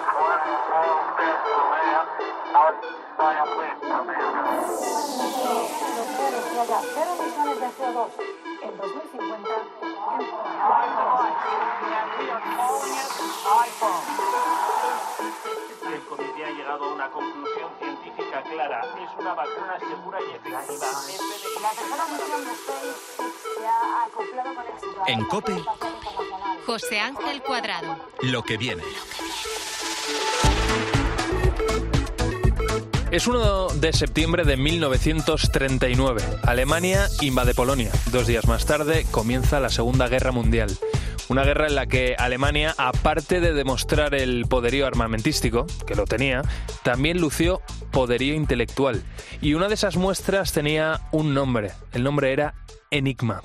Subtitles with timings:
[0.00, 0.40] plan
[7.94, 9.50] de en 2050
[15.92, 18.82] el comité ha llegado a una conclusión científica clara.
[19.02, 20.86] Es una vacuna segura y efectiva.
[21.62, 22.96] La tercera misión de SpaceX
[23.56, 25.02] se ha acoplado con éxito.
[25.06, 25.64] En COPE,
[26.66, 27.96] José Ángel Cuadrado.
[28.22, 28.82] Lo que viene.
[33.12, 36.22] Es 1 de septiembre de 1939.
[36.42, 37.92] Alemania invade Polonia.
[38.10, 40.76] Dos días más tarde comienza la Segunda Guerra Mundial.
[41.28, 46.42] Una guerra en la que Alemania, aparte de demostrar el poderío armamentístico, que lo tenía,
[46.82, 47.62] también lució
[47.92, 49.02] poderío intelectual.
[49.40, 51.70] Y una de esas muestras tenía un nombre.
[51.92, 52.54] El nombre era
[52.90, 53.40] Enigma.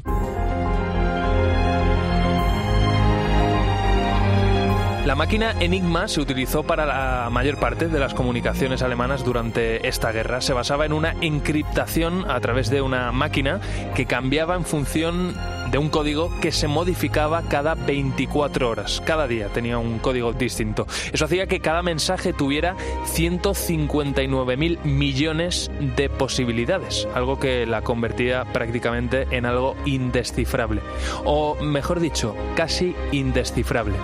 [5.05, 10.11] La máquina Enigma se utilizó para la mayor parte de las comunicaciones alemanas durante esta
[10.11, 10.41] guerra.
[10.41, 13.59] Se basaba en una encriptación a través de una máquina
[13.95, 15.35] que cambiaba en función
[15.71, 19.01] de un código que se modificaba cada 24 horas.
[19.03, 20.85] Cada día tenía un código distinto.
[21.11, 22.75] Eso hacía que cada mensaje tuviera
[23.15, 30.81] 159.000 millones de posibilidades, algo que la convertía prácticamente en algo indescifrable.
[31.25, 33.95] O mejor dicho, casi indescifrable.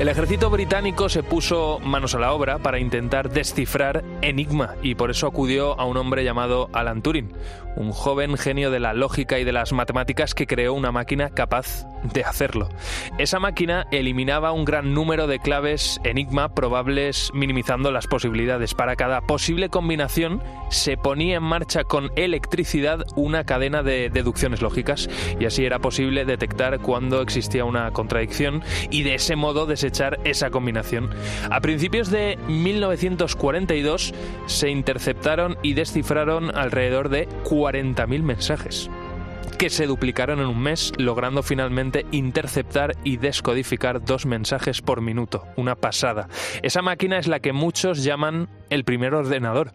[0.00, 5.10] El ejército británico se puso manos a la obra para intentar descifrar Enigma y por
[5.10, 7.30] eso acudió a un hombre llamado Alan Turing,
[7.76, 11.86] un joven genio de la lógica y de las matemáticas que creó una máquina capaz
[12.02, 12.68] de hacerlo.
[13.18, 18.74] Esa máquina eliminaba un gran número de claves Enigma probables minimizando las posibilidades.
[18.74, 25.08] Para cada posible combinación se ponía en marcha con electricidad una cadena de deducciones lógicas
[25.38, 30.50] y así era posible detectar cuando existía una contradicción y de ese modo desechar esa
[30.50, 31.10] combinación.
[31.50, 34.14] A principios de 1942
[34.46, 37.28] se interceptaron y descifraron alrededor de
[37.60, 38.90] 40.000 mensajes
[39.58, 45.44] que se duplicaron en un mes, logrando finalmente interceptar y descodificar dos mensajes por minuto.
[45.56, 46.28] Una pasada.
[46.62, 49.72] Esa máquina es la que muchos llaman el primer ordenador.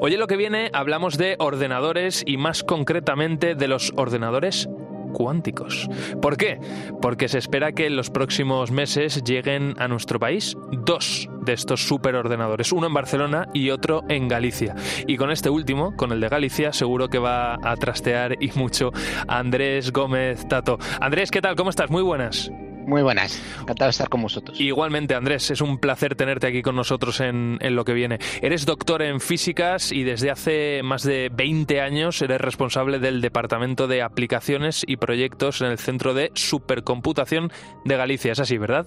[0.00, 4.68] Oye, lo que viene, hablamos de ordenadores y más concretamente de los ordenadores
[5.12, 5.88] cuánticos.
[6.22, 6.60] ¿Por qué?
[7.02, 11.86] Porque se espera que en los próximos meses lleguen a nuestro país dos de estos
[11.86, 14.74] superordenadores, uno en Barcelona y otro en Galicia.
[15.06, 18.90] Y con este último, con el de Galicia, seguro que va a trastear y mucho
[19.28, 20.78] Andrés Gómez Tato.
[21.00, 21.56] Andrés, ¿qué tal?
[21.56, 21.90] ¿Cómo estás?
[21.90, 22.50] Muy buenas.
[22.86, 24.60] Muy buenas, encantado de estar con vosotros.
[24.60, 28.18] Igualmente, Andrés, es un placer tenerte aquí con nosotros en, lo que viene.
[28.42, 33.86] Eres doctor en físicas y desde hace más de 20 años eres responsable del Departamento
[33.86, 37.52] de Aplicaciones y Proyectos en el Centro de Supercomputación
[37.84, 38.32] de Galicia.
[38.32, 38.86] Es así, ¿verdad?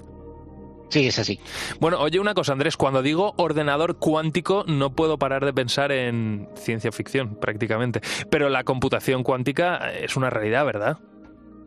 [0.93, 1.39] Sí, es así.
[1.79, 6.47] Bueno, oye una cosa, Andrés, cuando digo ordenador cuántico no puedo parar de pensar en
[6.55, 7.99] ciencia ficción, prácticamente.
[8.29, 10.99] Pero la computación cuántica es una realidad, ¿verdad?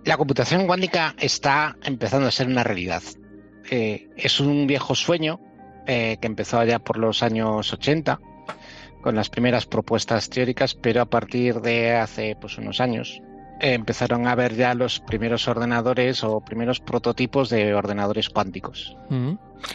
[0.04, 3.03] La computación cuántica está empezando a ser una realidad.
[3.69, 5.41] Eh, es un viejo sueño
[5.88, 8.21] eh, que empezó allá por los años 80
[9.03, 13.21] con las primeras propuestas teóricas, pero a partir de hace pues, unos años
[13.60, 18.97] empezaron a ver ya los primeros ordenadores o primeros prototipos de ordenadores cuánticos.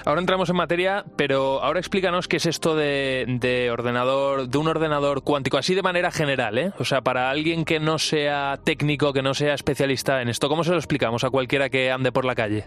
[0.06, 5.24] Ahora entramos en materia, pero ahora explícanos qué es esto de, ordenador, de un ordenador
[5.24, 6.72] cuántico, así de manera general, ¿eh?
[6.80, 10.64] O sea, para alguien que no sea técnico, que no sea especialista en esto, ¿cómo
[10.64, 12.66] se lo explicamos a cualquiera que ande por la calle?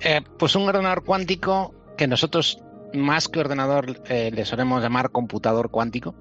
[0.00, 2.62] Eh, pues un ordenador cuántico que nosotros
[2.92, 6.14] más que ordenador eh, le solemos llamar computador cuántico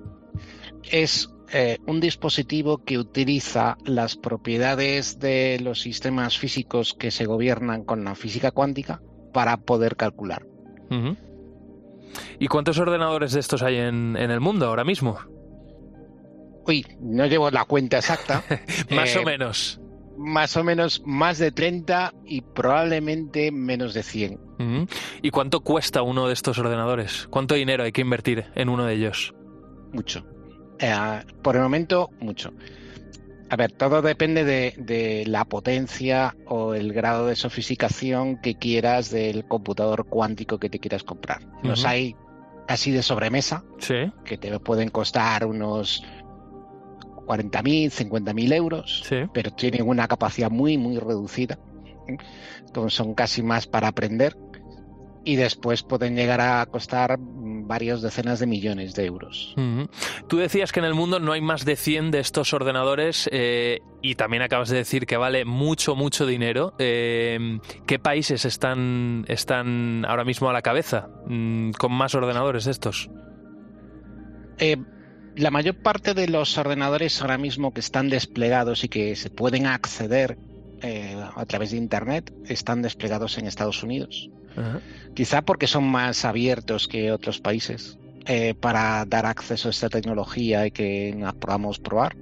[0.83, 7.83] es eh, un dispositivo que utiliza las propiedades de los sistemas físicos que se gobiernan
[7.83, 9.01] con la física cuántica
[9.33, 10.45] para poder calcular.
[12.39, 15.19] ¿Y cuántos ordenadores de estos hay en, el mundo ahora mismo?
[16.65, 18.43] Uy, no llevo la cuenta exacta.
[18.89, 19.79] más o eh, menos.
[20.17, 24.39] Más o menos más de 30 y probablemente menos de 100.
[25.21, 27.27] ¿Y cuánto cuesta uno de estos ordenadores?
[27.29, 29.35] ¿Cuánto dinero hay que invertir en uno de ellos?
[29.91, 30.25] Mucho.
[30.79, 32.53] Eh, por el momento, mucho.
[33.49, 39.45] A ver, todo depende de, la potencia o el grado de sofisticación que quieras del
[39.45, 41.41] computador cuántico que te quieras comprar.
[41.61, 42.15] Los hay
[42.67, 43.63] casi de sobremesa,
[44.25, 46.03] que te pueden costar unos
[47.27, 51.59] 40.000, 50.000 euros, pero tienen una capacidad muy, muy reducida.
[52.87, 54.35] son casi más para aprender
[55.23, 57.19] y después pueden llegar a costar
[57.65, 59.55] varias decenas de millones de euros.
[60.27, 63.79] Tú decías que en el mundo no hay más de 100 de estos ordenadores eh,
[64.01, 66.73] y también acabas de decir que vale mucho, mucho dinero.
[66.79, 72.71] Eh, ¿Qué países están, están ahora mismo a la cabeza mm, con más ordenadores de
[72.71, 73.09] estos?
[74.57, 74.77] Eh,
[75.35, 79.65] la mayor parte de los ordenadores ahora mismo que están desplegados y que se pueden
[79.65, 80.37] acceder
[81.35, 84.29] a través de Internet están desplegados en Estados Unidos.
[85.13, 90.65] Quizá porque son más abiertos que otros países eh, para dar acceso a esta tecnología
[90.65, 92.15] y que podamos probar.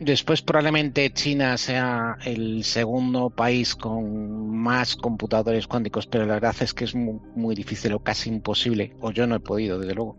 [0.00, 6.74] Después probablemente China sea el segundo país con más computadores cuánticos, pero la verdad es
[6.74, 10.18] que es muy, difícil o casi imposible, o yo no he podido, desde luego,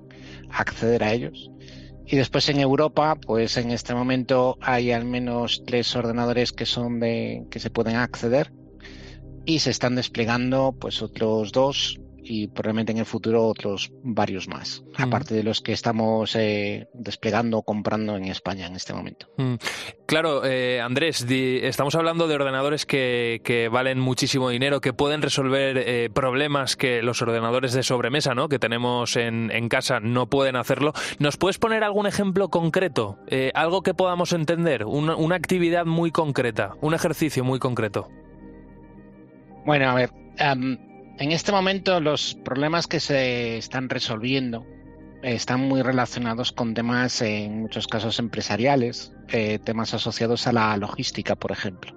[0.49, 1.51] acceder a ellos.
[2.07, 6.99] Y después en Europa, pues en este momento hay al menos tres ordenadores que son
[6.99, 8.51] de que se pueden acceder
[9.45, 14.83] y se están desplegando pues otros dos y probablemente en el futuro otros varios más,
[14.97, 15.01] mm.
[15.01, 19.27] aparte de los que estamos eh, desplegando o comprando en España en este momento.
[19.37, 19.55] Mm.
[20.05, 25.77] Claro, eh, Andrés, estamos hablando de ordenadores que, que, valen muchísimo dinero, que pueden resolver
[25.77, 28.49] eh, problemas que los ordenadores de sobremesa ¿no?
[28.49, 30.93] que tenemos en, en casa no pueden hacerlo.
[31.19, 33.19] ¿Nos puedes poner algún ejemplo concreto?
[33.53, 38.09] algo que podamos entender, una, una actividad muy concreta, un ejercicio muy concreto.
[39.65, 44.63] Bueno, a ver, en este momento los problemas que se están resolviendo
[45.23, 51.35] están muy relacionados con temas, en muchos casos empresariales, eh, temas asociados a la logística,
[51.35, 51.95] por ejemplo.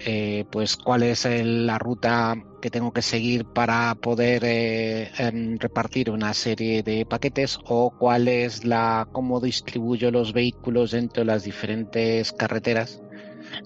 [0.00, 6.10] Eh, pues cuál es la ruta que tengo que seguir para poder eh, em, repartir
[6.10, 11.44] una serie de paquetes o cuál es la cómo distribuyo los vehículos dentro de las
[11.44, 13.00] diferentes carreteras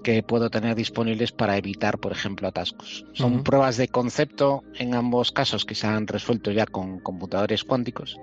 [0.02, 3.04] que puedo tener disponibles para evitar, por ejemplo, atascos.
[3.12, 8.18] Son pruebas de concepto en ambos casos que se han resuelto ya con computadores cuánticos.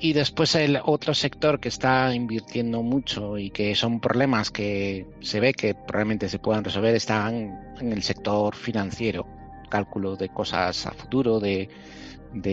[0.00, 5.40] Y después el otro sector que está invirtiendo mucho y que son problemas que se
[5.40, 9.26] ve que probablemente se puedan resolver están en el sector financiero,
[9.68, 11.68] cálculo de cosas a futuro, de,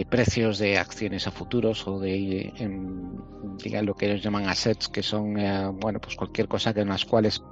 [0.09, 2.51] precios de acciones a futuros o de
[3.83, 7.43] lo que ellos llaman assets, que son eh, bueno pues cualquier cosa en las cuales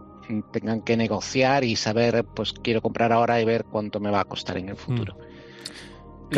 [0.52, 4.26] tengan que negociar y saber, pues quiero comprar ahora y ver cuánto me va a
[4.26, 5.16] costar en el futuro.
[5.16, 5.34] Mm.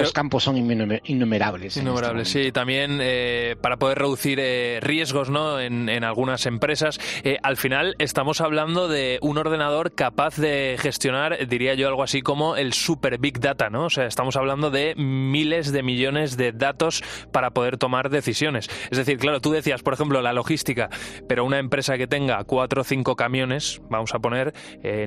[0.02, 1.68] Los campos son innumerables.
[1.68, 2.52] Este innumerables, sí.
[2.52, 5.60] También eh, para poder reducir eh, riesgos ¿no?
[5.60, 7.00] en, algunas empresas.
[7.24, 12.22] Eh, al final estamos hablando de un ordenador capaz de gestionar, diría yo, algo así
[12.22, 13.70] como el super big data.
[13.70, 13.86] ¿no?
[13.86, 18.70] O sea, estamos hablando de miles de millones de datos para poder tomar decisiones.
[18.92, 20.90] Es decir, claro, tú decías, por ejemplo, la logística,
[21.28, 24.54] pero una empresa que tenga cuatro o cinco camiones, vamos a poner,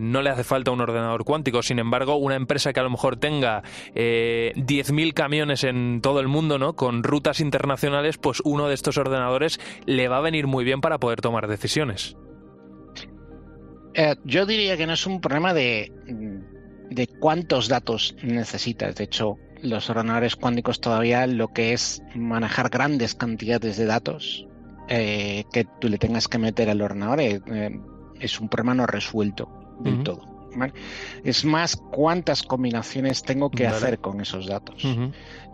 [0.01, 1.63] no le hace falta un ordenador cuántico.
[1.63, 3.63] Sin embargo, una empresa que a lo mejor tenga
[4.83, 6.75] 10.000 camiones en todo el mundo, ¿no?
[6.75, 10.99] Con rutas internacionales, pues uno de estos ordenadores le va a venir muy bien para
[10.99, 12.17] poder tomar decisiones.
[13.95, 15.93] Eh, yo diría que no es un problema de,
[16.91, 18.95] de cuántos datos necesitas.
[18.95, 24.47] De hecho, los ordenadores cuánticos todavía lo que es manejar grandes cantidades de datos
[24.89, 27.41] eh, que tú le tengas que meter al ordenador eh,
[28.21, 29.49] es un problema no resuelto
[29.81, 30.38] del todo.
[31.25, 34.85] Es más cuántas combinaciones tengo que hacer con esos datos.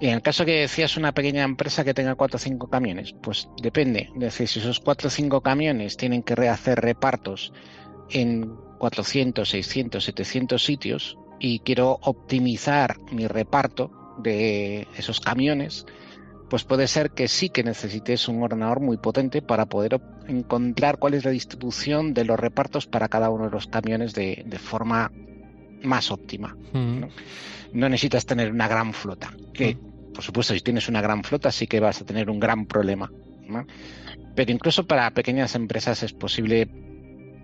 [0.00, 3.14] Y en el caso que decías una pequeña empresa que tenga cuatro o cinco camiones,
[3.22, 4.10] pues depende.
[4.14, 7.52] Es decir, si esos cuatro o cinco camiones tienen que rehacer repartos
[8.10, 15.86] en 400, 600, 700 sitios y quiero optimizar mi reparto de esos camiones,
[16.48, 21.14] pues puede ser que sí que necesites un ordenador muy potente para poder encontrar cuál
[21.14, 25.10] es la distribución de los repartos para cada uno de los camiones de, forma
[25.82, 26.56] más óptima.
[26.72, 27.00] Mm.
[27.72, 27.88] ¿no?
[27.88, 30.12] necesitas tener una gran flota, que mm.
[30.12, 33.10] por supuesto si tienes una gran flota sí que vas a tener un gran problema.
[34.34, 36.68] Pero incluso para pequeñas empresas es posible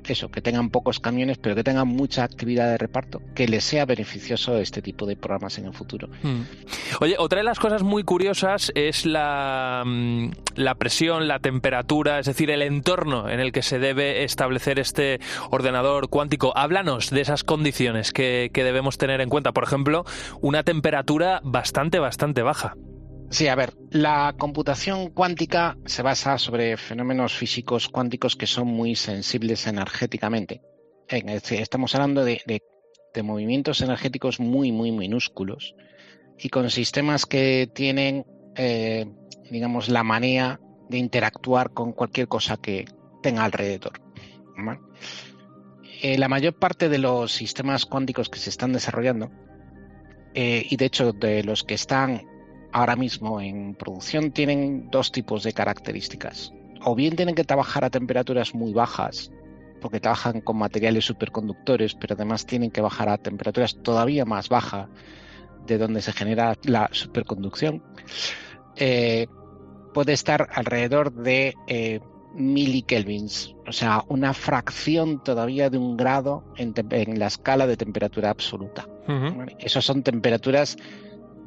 [0.08, 3.84] eso, que tengan pocos camiones, pero que tengan mucha actividad de reparto, que les sea
[3.84, 6.08] beneficioso este tipo de programas en el futuro.
[6.22, 6.42] Hmm.
[7.00, 12.26] Oye, otra de las cosas muy curiosas es la, mm, la presión, la temperatura, es
[12.26, 16.56] decir, el entorno en el que se debe establecer este ordenador cuántico.
[16.56, 19.52] Háblanos de esas condiciones que, que debemos tener en cuenta.
[19.52, 20.04] Por ejemplo,
[20.40, 22.74] una temperatura bastante, bastante baja.
[23.30, 28.96] Sí, a ver, la computación cuántica se basa sobre fenómenos físicos cuánticos que son muy
[28.96, 30.62] sensibles energéticamente.
[31.08, 32.62] Estamos hablando de,
[33.22, 35.76] movimientos energéticos muy, muy minúsculos
[36.38, 39.06] y con sistemas que tienen, eh,
[39.48, 42.86] digamos, la manía de interactuar con cualquier cosa que
[43.22, 44.00] tenga alrededor.
[46.02, 49.30] Eh, la mayor parte de los sistemas cuánticos que se están desarrollando,
[50.34, 52.29] eh, y de hecho de los que están
[52.72, 56.52] ahora mismo en producción tienen dos tipos de características.
[56.84, 59.30] O bien tienen que trabajar a temperaturas muy bajas,
[59.80, 64.88] porque trabajan con materiales superconductores, pero además tienen que bajar a temperaturas todavía más bajas
[65.66, 67.82] de donde se genera la superconducción.
[68.76, 69.26] Eh,
[69.92, 72.00] puede estar alrededor de eh,
[72.34, 76.74] milikelvins, o sea, una fracción todavía de un grado en,
[77.18, 78.86] la escala de temperatura absoluta.
[79.58, 80.76] Esas son temperaturas,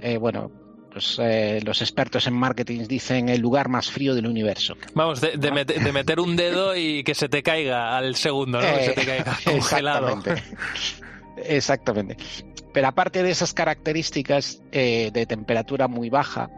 [0.02, 0.52] eh, bueno,
[1.20, 4.76] eh, los expertos en marketing dicen el lugar más frío del universo.
[4.94, 8.68] Vamos, de, meter un dedo y que se te caiga al segundo, ¿no?
[8.68, 10.08] que se te caiga eh, congelado.
[10.10, 10.44] Exactamente.
[11.46, 12.18] Exactamente.
[12.74, 16.50] Pero aparte de esas características eh, de temperatura muy baja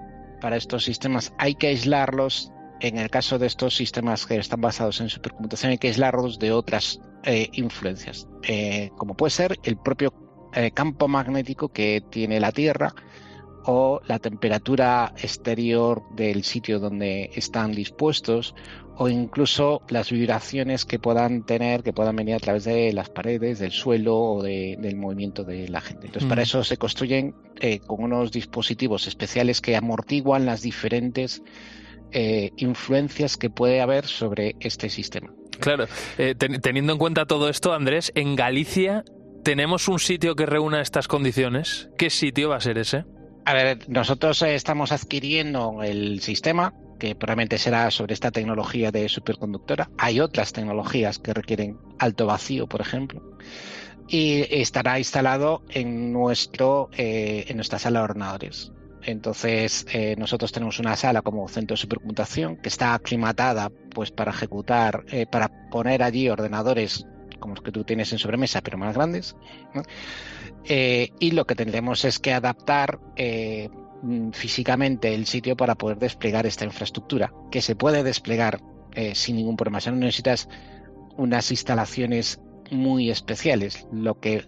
[0.42, 2.52] para estos sistemas, hay que aislarlos.
[2.82, 6.52] En el caso de estos sistemas que están basados en supercomputación, hay que aislarlos de
[6.52, 7.00] otras
[7.54, 8.28] influencias,
[8.98, 10.14] como puede ser el propio
[10.74, 12.94] campo magnético que tiene la Tierra
[13.66, 18.56] o la temperatura exterior del sitio donde están dispuestos
[18.98, 23.60] o incluso las vibraciones que puedan tener, que puedan venir a través de las paredes,
[23.60, 26.08] del suelo o del movimiento de la gente.
[26.08, 26.44] Entonces, para mm.
[26.44, 31.44] eso se construyen eh, con unos dispositivos especiales que amortiguan las diferentes
[32.12, 35.34] eh, influencias que puede haber sobre este sistema.
[35.60, 39.04] Claro, eh, teniendo en cuenta todo esto, Andrés, en Galicia
[39.44, 41.90] tenemos un sitio que reúna estas condiciones.
[41.98, 43.06] ¿Qué sitio va a ser ese?
[43.46, 49.08] A ver, nosotros eh, estamos adquiriendo el sistema, que probablemente será sobre esta tecnología de
[49.08, 49.92] superconductora.
[50.00, 53.22] Hay otras tecnologías que requieren alto vacío, por ejemplo.
[54.08, 58.72] Y estará instalado en, nuestro, eh, en nuestra sala de ordenadores.
[59.04, 64.32] Entonces, eh, nosotros tenemos una sala como centro de supercomputación que está aclimatada pues, para
[64.32, 67.06] ejecutar, para poner allí ordenadores
[67.40, 69.36] como los que tú tienes en sobremesa, pero más grandes.
[70.66, 73.70] Eh, y lo que tendremos es que adaptar eh,
[74.02, 78.62] mm, físicamente el sitio para poder desplegar esta infraestructura, que se puede desplegar
[78.94, 79.80] eh, sin ningún problema.
[79.86, 80.50] no necesitas
[81.18, 84.44] unas instalaciones muy especiales, lo que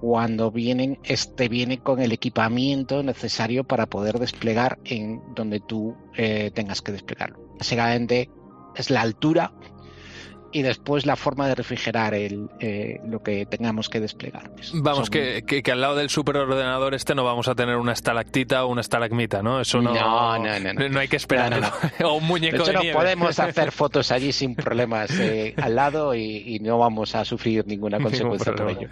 [0.00, 5.96] cuando vienen, este viene con el equipamiento necesario para poder desplegar en donde tú
[6.54, 7.38] tengas que desplegarlo.
[7.56, 8.28] Básicamente
[8.74, 9.52] es la altura
[10.52, 14.50] y después la forma de refrigerar el, eh, lo que tengamos que desplegar.
[14.74, 18.68] Vamos, que, que, al lado del superordenador este no vamos a tener una estalactita o
[18.68, 19.60] una estalagmita, ¿no?
[19.60, 21.72] Eso no, no, no, no, hay que esperar.
[22.04, 26.58] o un muñeco de, de podemos hacer fotos allí sin problemas eh, al lado y,
[26.62, 28.88] no vamos a sufrir ninguna consecuencia por ello.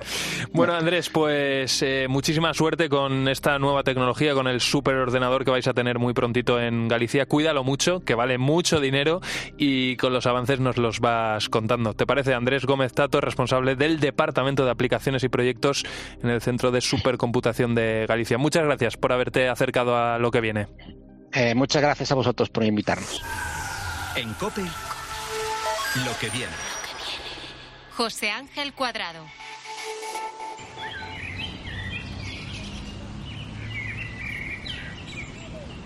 [0.52, 5.68] Bueno, Andrés, pues eh, muchísima suerte con esta nueva tecnología, con el superordenador que vais
[5.68, 7.26] a tener muy prontito en Galicia.
[7.26, 9.20] Cuídalo mucho, que vale mucho dinero
[9.56, 11.94] y con los avances nos los vas contando.
[11.94, 12.34] ¿Te parece?
[12.34, 15.84] Andrés Gómez Tato, responsable del Departamento de Aplicaciones y Proyectos
[16.22, 18.38] en el Centro de Supercomputación de Galicia.
[18.38, 20.68] Muchas gracias por haberte acercado a lo que viene.
[21.32, 23.22] Eh, muchas gracias a vosotros por invitarnos.
[24.16, 26.52] En COPE, lo que viene.
[27.96, 29.24] José Ángel Cuadrado.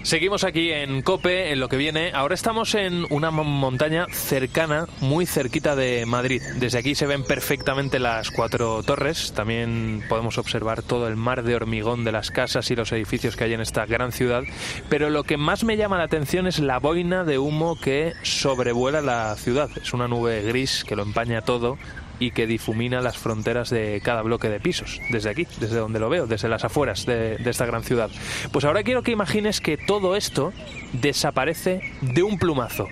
[0.04, 2.12] Seguimos aquí en Cope, en lo que viene.
[2.12, 6.42] Ahora estamos en una montaña cercana, muy cerquita de Madrid.
[6.56, 9.32] Desde aquí se ven perfectamente las cuatro torres.
[9.34, 13.44] También podemos observar todo el mar de hormigón de las casas y los edificios que
[13.44, 14.42] hay en esta gran ciudad.
[14.90, 19.00] Pero lo que más me llama la atención es la boina de humo que sobrevuela
[19.00, 19.70] la ciudad.
[19.82, 21.78] Es una nube gris que lo empaña todo
[22.24, 26.08] y que difumina las fronteras de cada bloque de pisos, desde aquí, desde donde lo
[26.08, 28.10] veo, desde las afueras de, esta gran ciudad.
[28.50, 30.52] Pues ahora quiero que imagines que todo esto
[30.94, 32.88] desaparece de un plumazo.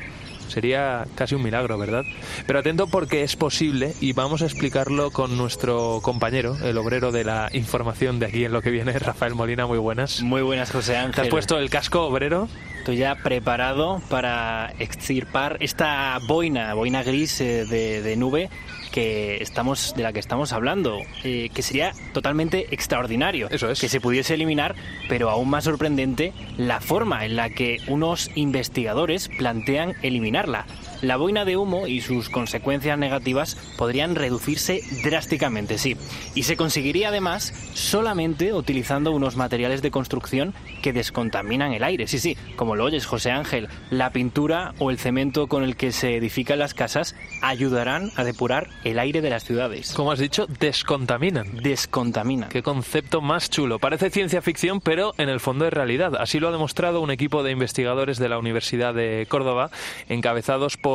[0.49, 2.05] Sería casi un milagro, ¿verdad?
[2.47, 7.25] Pero atento porque es posible y vamos a explicarlo con nuestro compañero, el obrero de
[7.25, 9.67] la información de aquí en lo que viene, Rafael Molina.
[9.67, 10.21] Muy buenas.
[10.21, 11.15] Muy buenas, José Ángel.
[11.15, 12.51] ¿Te has puesto el casco obrero?
[12.81, 18.51] Estoy ya preparado para extirpar esta boina, boina gris eh, de, de nube
[18.93, 23.81] que estamos de la que estamos hablando, eh, que sería totalmente extraordinario Eso es.
[23.81, 24.77] que se pudiese eliminar,
[25.09, 30.67] pero aún más sorprendente la forma en la que unos investigadores plantean eliminarla.
[31.03, 35.97] La boina de humo y sus consecuencias negativas podrían reducirse drásticamente, sí,
[36.37, 42.07] y se conseguiría además solamente utilizando unos materiales de construcción que descontaminan el aire.
[42.07, 45.91] Sí, sí, como lo oyes, José Ángel, la pintura o el cemento con el que
[45.91, 49.95] se edifican las casas ayudarán a depurar el aire de las ciudades.
[49.95, 51.57] Como has dicho, descontaminan.
[51.65, 52.49] Descontaminan.
[52.49, 53.81] Qué concepto más chulo.
[53.81, 56.15] Parece ciencia ficción, pero en el fondo es realidad.
[56.15, 59.73] Así lo ha demostrado un equipo de investigadores de la Universidad de Córdoba,
[60.09, 60.92] encabezados por,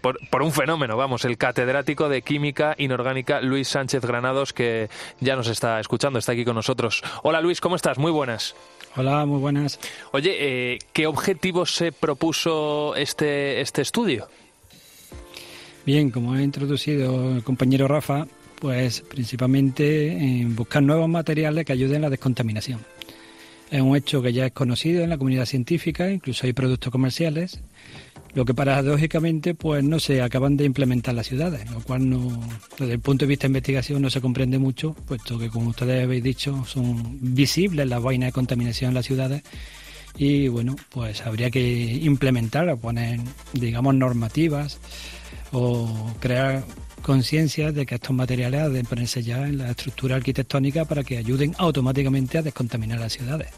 [0.00, 4.88] por, por un fenómeno, vamos, el catedrático de Química Inorgánica Luis Sánchez Granados, que
[5.20, 7.02] ya nos está escuchando, está aquí con nosotros.
[7.22, 7.98] Hola Luis, ¿cómo estás?
[7.98, 8.54] Muy buenas.
[8.96, 9.78] Hola, muy buenas.
[10.12, 14.28] Oye, eh, ¿qué objetivos se propuso este, este estudio?
[15.84, 18.26] Bien, como ha introducido el compañero Rafa,
[18.60, 22.80] pues principalmente en buscar nuevos materiales que ayuden a la descontaminación.
[23.70, 27.60] Es un hecho que ya es conocido en la comunidad científica, incluso hay productos comerciales,
[28.34, 32.40] lo que paradójicamente pues no se acaban de implementar en las ciudades, lo cual no,
[32.78, 36.04] desde el punto de vista de investigación no se comprende mucho, puesto que como ustedes
[36.04, 39.42] habéis dicho son visibles las vainas de contaminación en las ciudades
[40.16, 41.60] y bueno, pues habría que
[42.02, 43.20] implementar poner,
[43.52, 44.78] digamos, normativas
[45.52, 46.64] o crear
[47.02, 51.54] conciencia de que estos materiales deben ponerse ya en la estructura arquitectónica para que ayuden
[51.58, 53.48] automáticamente a descontaminar las ciudades.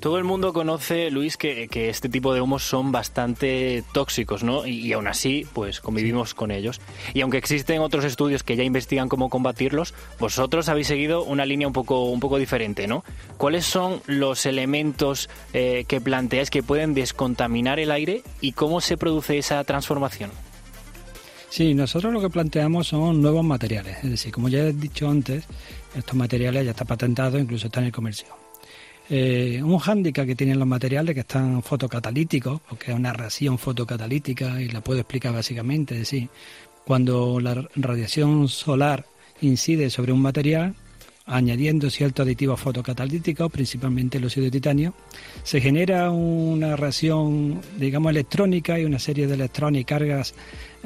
[0.00, 4.66] Todo el mundo conoce, Luis, que, que este tipo de humos son bastante tóxicos, ¿no?
[4.66, 6.80] Y, y aún así, pues convivimos con ellos.
[7.14, 11.66] Y aunque existen otros estudios que ya investigan cómo combatirlos, vosotros habéis seguido una línea
[11.66, 13.04] un poco, un poco diferente, ¿no?
[13.36, 18.96] ¿Cuáles son los elementos eh, que planteáis que pueden descontaminar el aire y cómo se
[18.96, 20.30] produce esa transformación?
[21.48, 23.98] Sí, nosotros lo que planteamos son nuevos materiales.
[24.04, 25.44] Es decir, como ya he dicho antes,
[25.94, 28.45] estos materiales ya están patentados, incluso están en el comercio.
[29.08, 34.60] Eh, un hándicap que tienen los materiales que están fotocatalíticos, porque es una reacción fotocatalítica
[34.60, 35.94] y la puedo explicar básicamente.
[35.94, 36.28] Es decir,
[36.84, 39.06] cuando la radiación solar
[39.40, 40.74] incide sobre un material,
[41.26, 44.94] añadiendo ciertos aditivos fotocatalíticos, principalmente el óxido de titanio,
[45.42, 50.34] se genera una reacción, digamos, electrónica y una serie de electrones y cargas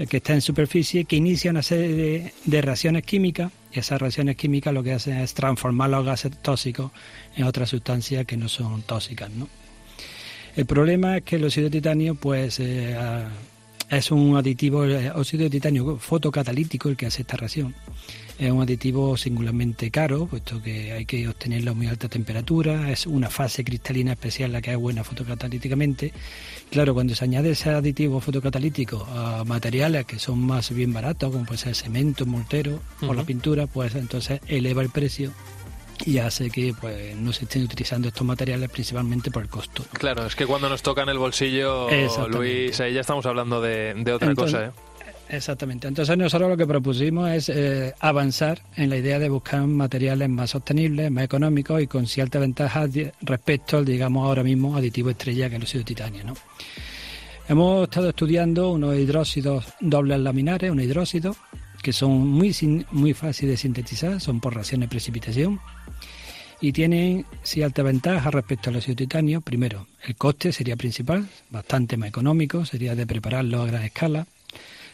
[0.09, 4.73] que están en superficie que inicia una serie de, reacciones químicas y esas reacciones químicas
[4.73, 6.91] lo que hacen es transformar los gases tóxicos
[7.37, 9.31] en otras sustancias que no son tóxicas.
[10.57, 13.29] El problema es que el óxido de titanio, pues, eh, ah,
[13.91, 17.75] es un aditivo, el óxido de titanio fotocatalítico el que hace esta reacción.
[18.41, 23.07] Es un aditivo singularmente caro, puesto que hay que obtenerlo a muy alta temperatura, es
[23.07, 26.15] una fase cristalina especial la que es buena fotocatalíticamente.
[26.71, 31.45] Claro, cuando se añade ese aditivo fotocatalítico a materiales que son más bien baratos, como
[31.45, 35.33] puede ser cemento, mortero o la pintura, pues entonces eleva el precio
[36.07, 39.85] y hace que pues no se estén utilizando estos materiales principalmente por el costo.
[39.93, 41.89] Claro, es que cuando nos tocan el bolsillo.
[42.31, 44.90] Luis, ahí ya estamos hablando de, de otra Entonces, cosa, ¿eh?
[45.31, 45.87] Exactamente.
[45.87, 50.51] Entonces nosotros lo que propusimos es eh, avanzar en la idea de buscar materiales más
[50.51, 52.91] sostenibles, más económicos y con ciertas ventajas
[53.23, 56.25] respecto al, digamos, ahora mismo aditivo estrella que es el óxido de titanio.
[56.25, 56.35] ¿no?
[57.49, 61.37] Hemos estado estudiando unos hidróxidos dobles laminares, unos hidróxidos
[61.81, 62.55] que son muy,
[62.91, 65.61] muy fáciles de sintetizar, son por reacción de precipitación
[66.61, 69.41] y tienen cierta ventaja respecto al óxido titanio.
[69.41, 74.27] Primero, el coste sería principal, bastante más económico, sería de prepararlo a gran escala.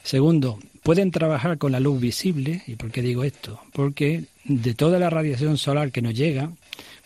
[0.06, 2.62] Segundo, pueden trabajar con la luz visible.
[2.68, 3.60] ¿Y por qué digo esto?
[3.72, 6.48] Porque de toda la radiación solar que nos llega,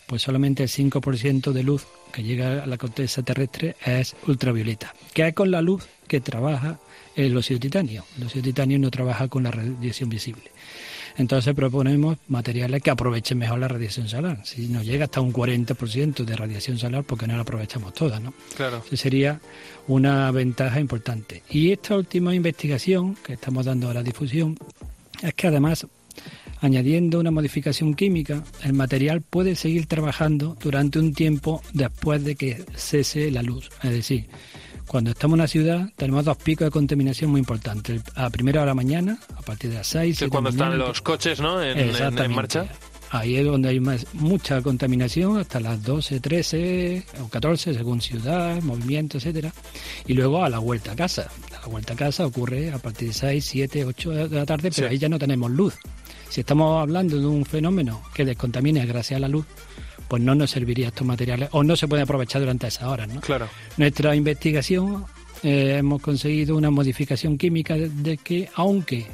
[0.05, 5.27] pues solamente el 5% de luz que llega a la corteza terrestre es ultravioleta, que
[5.27, 6.77] es con la luz que trabaja
[7.15, 8.05] el óxido titanio.
[8.19, 10.51] El óxido titanio no trabaja con la radiación visible.
[11.17, 14.39] Entonces proponemos materiales que aprovechen mejor la radiación solar.
[14.43, 18.33] Si nos llega hasta un 40% de radiación solar, porque no la aprovechamos toda, ¿no?
[18.55, 18.83] Claro.
[18.85, 19.39] Eso sería
[19.87, 21.43] una ventaja importante.
[21.49, 24.57] Y esta última investigación que estamos dando a la difusión
[25.21, 25.85] es que además,
[26.59, 32.63] añadiendo una modificación química, el material puede seguir trabajando durante un tiempo después de que
[32.75, 33.69] cese la luz.
[33.83, 34.27] Es decir,
[34.91, 38.01] cuando estamos en una ciudad tenemos dos picos de contaminación muy importantes.
[38.15, 41.01] A primera hora de la mañana, a partir de las 6, Que cuando están los
[41.01, 41.61] coches, ¿no?
[41.63, 42.35] En, en- en Exactamente.
[42.35, 42.65] marcha.
[43.09, 48.61] Ahí es donde hay más, mucha contaminación, hasta las 12, 13 o 14, según ciudad,
[48.63, 49.53] movimiento, etcétera.
[50.07, 51.29] Y luego a la vuelta a casa.
[51.57, 54.71] A la vuelta a casa ocurre a partir de 6, 7, 8 de la tarde,
[54.75, 54.91] pero Sí.
[54.93, 55.73] ahí ya no tenemos luz.
[56.29, 59.45] Si estamos hablando de un fenómeno que descontamina gracias a la luz,
[60.11, 63.07] pues no nos serviría estos materiales o no se puede aprovechar durante esas horas.
[63.07, 63.21] ¿no?
[63.21, 63.47] Claro.
[63.77, 65.05] Nuestra investigación
[65.41, 69.05] eh, hemos conseguido una modificación química de, de que aunque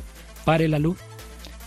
[0.43, 0.97] pare la luz,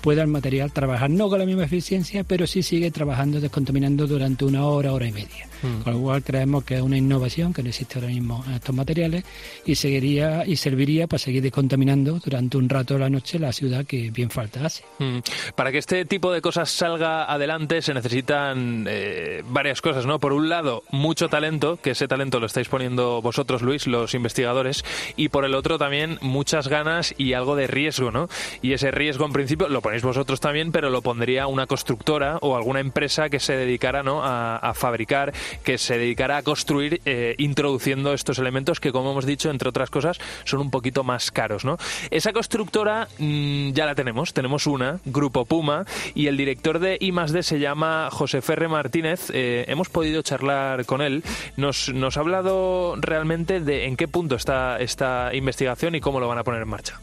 [0.00, 4.44] pueda el material trabajar no con la misma eficiencia, pero sí sigue trabajando descontaminando durante
[4.44, 5.49] una hora, hora y media.
[5.62, 5.82] Mm.
[5.82, 8.74] Con lo cual creemos que es una innovación que no existe ahora mismo en estos
[8.74, 9.24] materiales
[9.64, 13.84] y seguiría y serviría para seguir descontaminando durante un rato de la noche la ciudad
[13.84, 14.60] que bien falta.
[14.98, 15.18] Mm.
[15.54, 20.18] Para que este tipo de cosas salga adelante se necesitan eh, varias cosas, ¿no?
[20.18, 24.84] Por un lado, mucho talento, que ese talento lo estáis poniendo vosotros, Luis, los investigadores,
[25.16, 28.28] y por el otro también muchas ganas y algo de riesgo, ¿no?
[28.62, 32.56] Y ese riesgo en principio lo ponéis vosotros también, pero lo pondría una constructora o
[32.56, 34.22] alguna empresa que se dedicara ¿no?
[34.24, 35.32] a, a fabricar,
[35.62, 39.90] que se dedicara a construir eh, introduciendo estos elementos que, como hemos dicho, entre otras
[39.90, 41.64] cosas, son un poquito más caros.
[42.10, 45.84] Esa constructora mmm, ya la tenemos, tenemos una, Grupo Puma,
[46.14, 49.30] y el director de I D se llama José Ferre Martínez.
[49.32, 51.22] Eh, hemos podido charlar con él.
[51.56, 56.38] Nos ha hablado realmente de en qué punto está esta investigación y cómo lo van
[56.38, 57.00] a poner en marcha.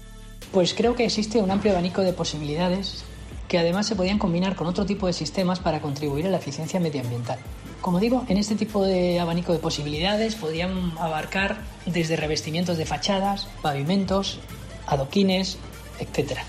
[0.52, 3.06] Pues creo que existe un amplio abanico de posibilidades
[3.48, 6.80] que además se podían combinar con otro tipo de sistemas para contribuir a la eficiencia
[6.80, 7.40] medioambiental.
[7.88, 13.48] Como digo, en este tipo de abanico de posibilidades podrían abarcar desde revestimientos de fachadas,
[13.62, 14.42] pavimentos,
[14.88, 15.58] adoquines,
[15.98, 16.44] etcétera.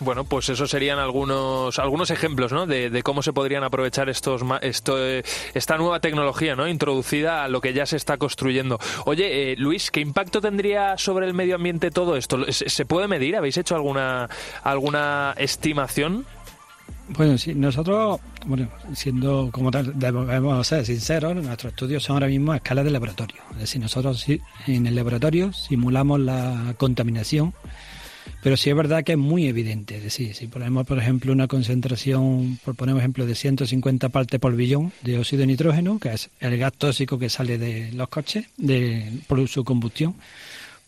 [0.00, 2.66] Bueno, pues esos serían algunos algunos ejemplos, ¿no?
[2.66, 4.98] De, cómo se podrían aprovechar estos esto,
[5.54, 6.66] esta nueva tecnología, ¿no?
[6.66, 8.80] Introducida a lo que ya se está construyendo.
[9.04, 12.44] Oye, eh, Luis, ¿qué impacto tendría sobre el medio ambiente todo esto?
[12.50, 13.36] ¿Se, se puede medir?
[13.36, 14.28] ¿Habéis hecho alguna
[14.64, 16.26] alguna estimación?
[17.16, 22.52] Bueno, sí, nosotros, bueno, siendo como tal, debemos ser sinceros, nuestros estudios son ahora mismo
[22.52, 23.42] a escala de laboratorio.
[23.52, 24.24] Es decir, nosotros
[24.66, 27.52] en el laboratorio simulamos la contaminación
[28.42, 29.96] pero sí es verdad que es muy evidente.
[29.96, 34.54] Es decir, si ponemos, por ejemplo, una concentración, por poner ejemplo, de 150 partes por
[34.56, 38.46] billón de óxido de nitrógeno, que es el gas tóxico que sale de los coches
[38.56, 40.16] de, por su combustión,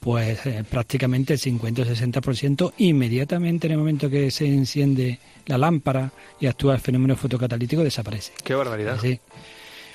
[0.04, 5.56] pues eh, prácticamente el 50 o 60% inmediatamente en el momento que se enciende la
[5.56, 8.32] lámpara y actúa el fenómeno fotocatalítico desaparece.
[8.44, 8.98] Qué barbaridad.
[9.00, 9.18] Sí.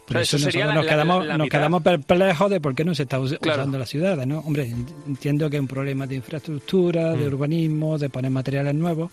[0.08, 2.84] Por eso, eso sería la, nos, quedamos, la, la nos quedamos perplejos de por qué
[2.84, 3.68] no se está usando claro.
[3.68, 4.40] la ciudad, ¿no?
[4.40, 4.74] Hombre,
[5.06, 7.20] entiendo que es un problema de infraestructura, mm.
[7.20, 9.12] de urbanismo, de poner materiales nuevos,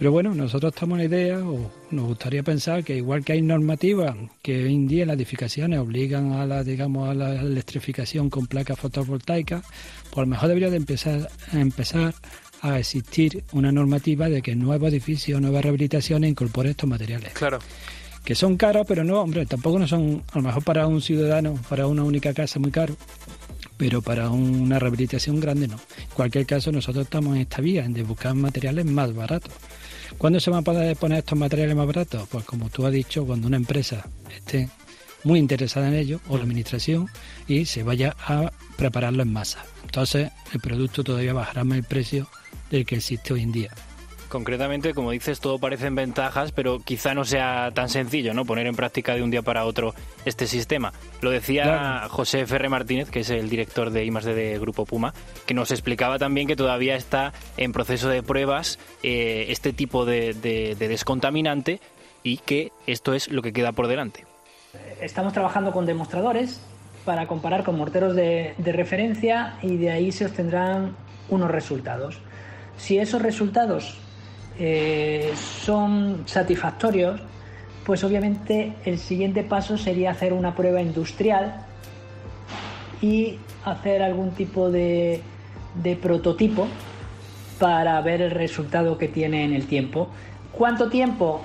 [0.00, 3.42] pero bueno, nosotros estamos en la idea, o nos gustaría pensar que igual que hay
[3.42, 8.46] normativas que hoy en día las edificaciones obligan a la, digamos, a la electrificación con
[8.46, 9.62] placas fotovoltaicas,
[10.04, 12.14] pues a lo mejor debería de empezar a empezar
[12.62, 17.34] a existir una normativa de que nuevos edificios, nuevas rehabilitaciones incorporen estos materiales.
[17.34, 17.58] Claro
[18.24, 21.58] que son caros, pero no, hombre, tampoco no son, a lo mejor para un ciudadano,
[21.68, 22.94] para una única casa muy caro,
[23.76, 25.76] pero para una rehabilitación grande no.
[25.76, 29.52] En cualquier caso, nosotros estamos en esta vía, en de buscar materiales más baratos.
[30.20, 32.28] ¿Cuándo se van a poder poner estos materiales más baratos?
[32.28, 34.06] Pues como tú has dicho, cuando una empresa
[34.36, 34.68] esté
[35.24, 37.08] muy interesada en ello, o la administración,
[37.48, 39.64] y se vaya a prepararlo en masa.
[39.82, 42.28] Entonces, el producto todavía bajará más el precio
[42.70, 43.70] del que existe hoy en día.
[44.30, 48.44] Concretamente, como dices, todo parecen ventajas, pero quizá no sea tan sencillo, ¿no?
[48.44, 49.92] Poner en práctica de un día para otro
[50.24, 50.92] este sistema.
[51.20, 52.08] Lo decía claro.
[52.10, 55.12] José Ferre Martínez, que es el director de I+D de Grupo Puma,
[55.46, 60.32] que nos explicaba también que todavía está en proceso de pruebas eh, este tipo de,
[60.32, 61.80] de, de descontaminante
[62.22, 64.26] y que esto es lo que queda por delante.
[65.00, 66.60] Estamos trabajando con demostradores
[67.04, 70.94] para comparar con morteros de, de referencia y de ahí se obtendrán
[71.28, 72.20] unos resultados.
[72.76, 73.98] Si esos resultados
[74.62, 77.18] eh, son satisfactorios,
[77.86, 81.64] pues obviamente el siguiente paso sería hacer una prueba industrial
[83.00, 85.22] y hacer algún tipo de,
[85.82, 86.68] de, prototipo
[87.58, 90.08] para ver el resultado que tiene en el tiempo.
[90.52, 91.40] ¿Cuánto tiempo?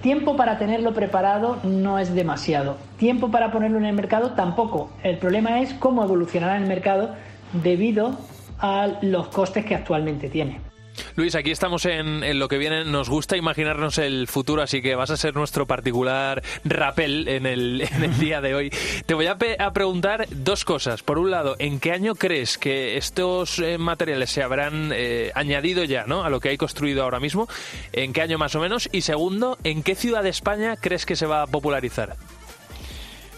[0.00, 2.76] Tiempo para tenerlo preparado no es demasiado.
[2.98, 4.90] Tiempo para ponerlo en el mercado tampoco.
[5.02, 7.16] El problema es cómo evolucionará el mercado
[7.64, 8.16] debido
[8.60, 10.71] a los costes que actualmente tiene.
[11.16, 12.84] Luis, aquí estamos en, lo que viene.
[12.84, 17.80] Nos gusta imaginarnos el futuro, así que vas a ser nuestro particular rapel en el,
[17.82, 18.72] en el día de hoy.
[19.06, 21.02] Te voy a, a, preguntar dos cosas.
[21.02, 25.84] Por un lado, ¿en qué año crees que estos eh, materiales se habrán eh, añadido
[25.84, 26.24] ya ¿no?
[26.24, 27.48] a lo que hay construido ahora mismo?
[27.92, 28.88] ¿En qué año más o menos?
[28.92, 32.16] Y segundo, ¿en qué ciudad de España crees que se va a popularizar?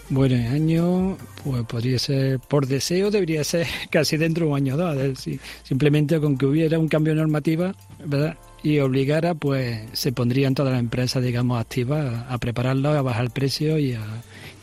[0.09, 4.75] Bueno, el año, pues podría ser, por deseo, debería ser casi dentro de un año
[4.75, 4.95] o dos.
[4.95, 7.73] Decir, simplemente con que hubiera un cambio de normativa,
[8.05, 8.37] ¿verdad?
[8.61, 13.25] Y obligara, pues se pondrían todas las empresas, digamos, activas a, a prepararlo, a bajar
[13.25, 14.01] el precio y a,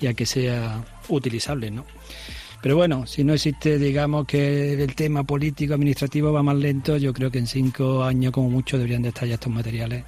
[0.01, 1.85] y a que sea utilizable, ¿no?
[2.63, 7.13] Pero bueno, si no existe, digamos, que el tema político, administrativo va más lento, yo
[7.13, 10.05] creo que en cinco años como mucho deberían de estar ya estos materiales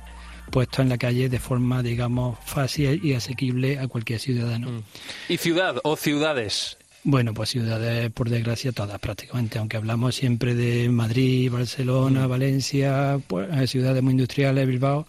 [0.50, 4.70] puestos en la calle de forma, digamos, fácil y asequible a cualquier ciudadano.
[4.70, 4.82] Mm.
[5.28, 6.76] ¿Y ciudad o ciudades?
[7.06, 13.70] Bueno, pues ciudades, por desgracia, todas prácticamente, aunque hablamos siempre de Madrid, Barcelona, Valencia, pues,
[13.70, 15.06] ciudades muy industriales, Bilbao.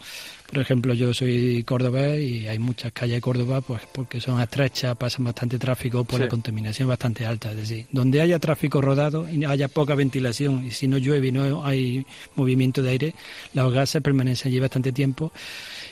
[0.47, 4.95] Por ejemplo, yo soy cordobés y hay muchas calles de Córdoba pues porque son estrechas,
[4.95, 7.51] pasan bastante tráfico por la contaminación bastante alta.
[7.51, 11.31] Es decir, donde haya tráfico rodado y haya poca ventilación y si no llueve y
[11.31, 12.05] no hay
[12.35, 13.15] movimiento de aire,
[13.53, 15.31] los gases permanecen allí bastante tiempo.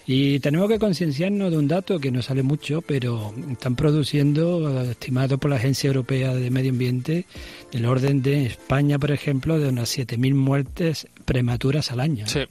[0.05, 5.37] Y tenemos que concienciarnos de un dato que no sale mucho, pero están produciendo, estimado
[5.37, 7.25] por la Agencia Europea de Medio Ambiente,
[7.71, 12.27] del orden de España, por ejemplo, de unas 7.000 muertes prematuras al año.
[12.27, 12.41] Sí.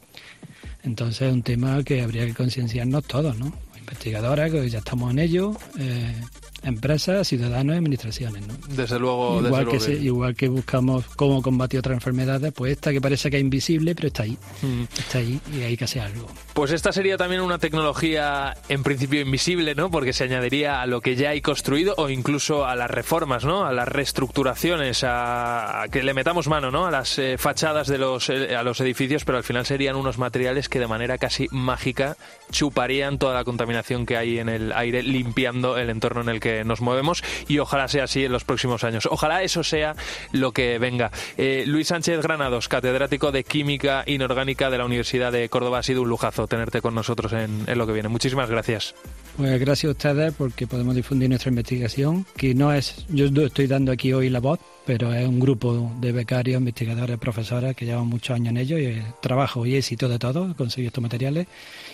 [0.83, 3.53] Entonces es un tema que habría que concienciarnos todos, ¿no?
[3.79, 6.15] Investigadoras, que ya estamos en ello, eh,
[6.63, 8.47] empresas, ciudadanos y administraciones.
[8.47, 8.55] ¿no?
[8.69, 13.01] Desde luego, igual, desde que igual que buscamos cómo combatir otras enfermedades, pues esta que
[13.01, 14.37] parece que es invisible, pero está ahí.
[14.63, 14.83] Mm.
[14.99, 16.29] Está ahí y hay que hacer algo.
[16.55, 19.91] Pues esta sería también una tecnología en principio invisible, ¿no?
[19.91, 23.65] Porque se añadiría a lo que ya hay construido o incluso a las reformas, ¿no?
[23.65, 26.87] A las reestructuraciones, a, que le metamos mano, ¿no?
[26.87, 30.19] A las eh, fachadas de los, eh, a los edificios, pero al final serían unos
[30.19, 32.17] materiales que de manera casi mágica
[32.51, 36.52] chuparían toda la contaminación que hay en el aire, limpiando el entorno en el que
[36.65, 39.09] nos movemos y ojalá sea así en los próximos años.
[39.11, 39.97] Ojalá eso sea
[40.33, 41.11] lo que venga.
[41.37, 46.03] Eh, Luis Sánchez Granados, catedrático de Química Inorgánica de la Universidad de Córdoba, ha sido
[46.03, 48.09] un lujazo tenerte con nosotros en, lo que viene.
[48.09, 48.95] Muchísimas gracias.
[49.37, 53.91] Pues gracias a ustedes porque podemos difundir nuestra investigación, que no es, yo estoy dando
[53.91, 58.35] aquí hoy la voz, pero es un grupo de becarios, investigadores, profesores que llevan muchos
[58.35, 61.47] años en ello y el trabajo y éxito de todos, conseguir estos materiales.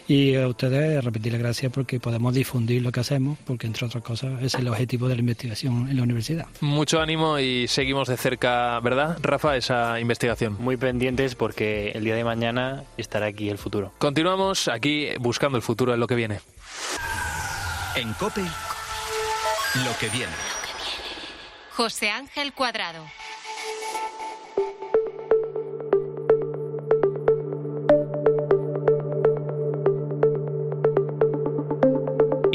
[0.08, 4.42] Y a ustedes repetirles gracias porque podemos difundir lo que hacemos, porque entre otras cosas
[4.42, 6.46] es el objetivo de la investigación en la universidad.
[6.60, 10.56] Mucho ánimo y seguimos de cerca, ¿verdad, Rafa, esa investigación?
[10.58, 13.92] Muy pendientes porque el día de mañana estará aquí el futuro.
[13.98, 16.40] Continuamos aquí buscando el futuro en lo que viene.
[17.94, 18.42] En COPE,
[19.84, 20.32] lo que viene.
[21.72, 23.04] José Ángel Cuadrado.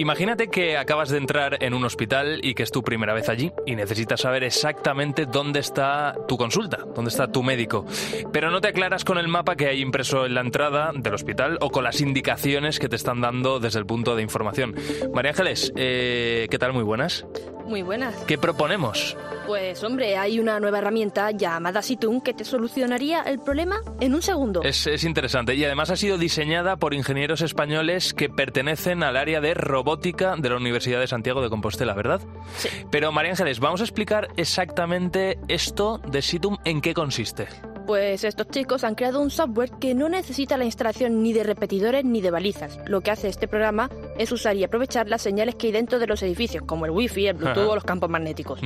[0.03, 3.53] Imagínate que acabas de entrar en un hospital y que es tu primera vez allí
[3.65, 7.85] y necesitas saber exactamente dónde está tu consulta, dónde está tu médico.
[8.33, 11.57] Pero no te aclaras con el mapa que hay impreso en la entrada del hospital
[11.61, 14.75] o con las indicaciones que te están dando desde el punto de información.
[15.13, 16.73] María Ángeles, eh, ¿qué tal?
[16.73, 17.25] Muy buenas.
[17.65, 18.13] Muy buenas.
[18.27, 19.15] ¿Qué proponemos?
[19.47, 24.21] Pues hombre, hay una nueva herramienta llamada Situn que te solucionaría el problema en un
[24.21, 24.63] segundo.
[24.63, 29.39] Es, es, interesante y además ha sido diseñada por ingenieros españoles que pertenecen al área
[29.39, 32.21] de robótica de la Universidad de Santiago de Compostela, ¿verdad?
[32.57, 32.69] Sí.
[32.89, 37.47] Pero María Ángeles, vamos a explicar exactamente esto de Situm en qué consiste.
[37.85, 42.05] Pues estos chicos han creado un software que no necesita la instalación ni de repetidores
[42.05, 42.79] ni de balizas.
[42.87, 46.07] Lo que hace este programa es usar y aprovechar las señales que hay dentro de
[46.07, 48.59] los edificios, como el wifi, el bluetooth o los campos magnéticos,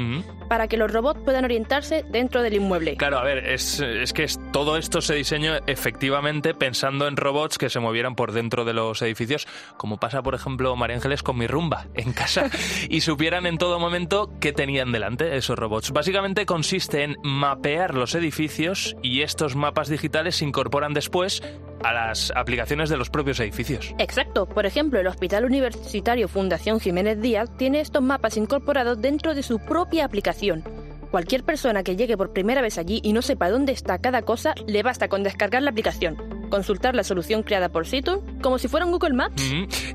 [0.50, 2.98] para que los robots puedan orientarse dentro del inmueble.
[2.98, 7.58] Claro, a ver, es, es que es, todo esto se diseñó efectivamente pensando en robots
[7.58, 11.38] que se movieran por dentro de los edificios, como pasa, por ejemplo, María Ángeles con
[11.38, 12.50] mi rumba en casa,
[12.90, 15.92] y supieran en todo momento qué tenían delante esos robots.
[15.92, 21.42] Básicamente consiste en mapear los edificios y estos mapas digitales se incorporan después
[21.84, 23.94] a las aplicaciones de los propios edificios.
[23.98, 24.48] Exacto.
[24.48, 29.60] Por ejemplo, el Hospital Universitario Fundación Jiménez Díaz tiene estos mapas incorporados dentro de su
[29.60, 30.64] propia aplicación.
[31.12, 34.54] Cualquier persona que llegue por primera vez allí y no sepa dónde está cada cosa,
[34.68, 36.18] le basta con descargar la aplicación,
[36.50, 39.42] consultar la solución creada por Situ, como si fuera un Google Maps.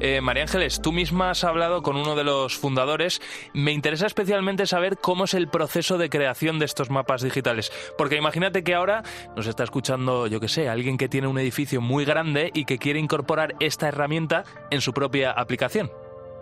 [0.01, 3.21] eh, María Ángeles, tú misma has hablado con uno de los fundadores.
[3.55, 7.73] Me interesa especialmente saber cómo es el proceso de creación de estos mapas digitales.
[7.99, 9.03] Porque imagínate que ahora
[9.37, 12.79] nos está escuchando, yo que sé, alguien que tiene un edificio muy grande y que
[12.79, 15.91] quiere incorporar esta herramienta en su propia aplicación.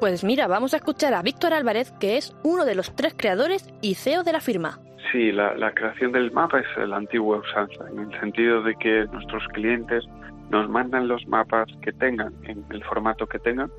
[0.01, 3.67] Pues mira, vamos a escuchar a Víctor Álvarez, que es uno de los tres creadores
[3.83, 4.81] y CEO de la firma.
[5.11, 9.07] Sí, la, la, creación del mapa es la antigua usanza, en el sentido de que
[9.07, 10.05] nuestros clientes
[10.51, 13.71] nos mandan los mapas que tengan, en el formato que tengan,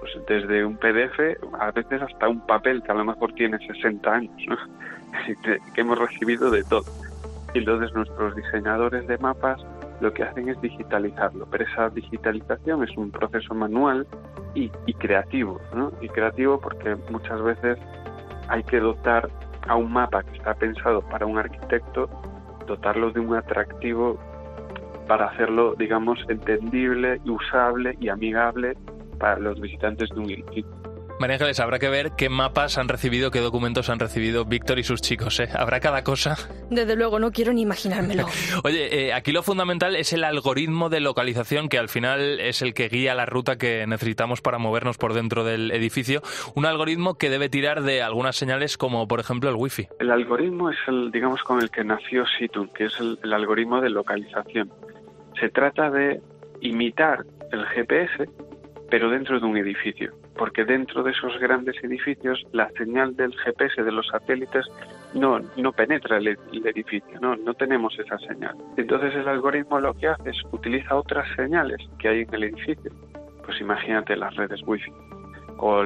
[0.00, 1.18] pues desde un PDF,
[1.58, 4.56] a veces hasta un papel que a lo mejor tiene 60 años, ¿no?
[5.74, 6.84] que, hemos recibido de todo.
[7.54, 9.64] Y entonces nuestros diseñadores de mapas
[10.00, 14.06] lo que hacen es digitalizarlo, pero esa digitalización es un proceso manual
[14.54, 15.92] y, y creativo, ¿no?
[16.00, 17.78] Y creativo porque muchas veces
[18.48, 19.30] hay que dotar
[19.68, 22.08] a un mapa que está pensado para un arquitecto,
[22.66, 24.18] dotarlo de un atractivo
[25.06, 28.76] para hacerlo, digamos, entendible, usable y amigable
[29.18, 30.64] para los visitantes de un.
[31.24, 34.82] María Ángeles, habrá que ver qué mapas han recibido, qué documentos han recibido Víctor y
[34.82, 35.40] sus chicos.
[35.40, 35.48] ¿eh?
[35.58, 36.36] Habrá cada cosa.
[36.68, 38.26] Desde luego, no quiero ni imaginármelo.
[38.62, 42.74] Oye, eh, aquí lo fundamental es el algoritmo de localización que al final es el
[42.74, 46.20] que guía la ruta que necesitamos para movernos por dentro del edificio.
[46.54, 49.88] Un algoritmo que debe tirar de algunas señales como, por ejemplo, el wifi.
[50.00, 53.80] El algoritmo es el, digamos, con el que nació Situn, que es el, el algoritmo
[53.80, 54.70] de localización.
[55.40, 56.20] Se trata de
[56.60, 58.28] imitar el GPS,
[58.90, 63.82] pero dentro de un edificio, porque dentro de esos grandes edificios la señal del GPS
[63.82, 64.66] de los satélites
[65.14, 68.54] no, no penetra el, el edificio, no, no tenemos esa señal.
[68.76, 72.92] Entonces el algoritmo lo que hace es utiliza otras señales que hay en el edificio.
[73.44, 74.90] Pues imagínate las redes wifi
[75.58, 75.82] o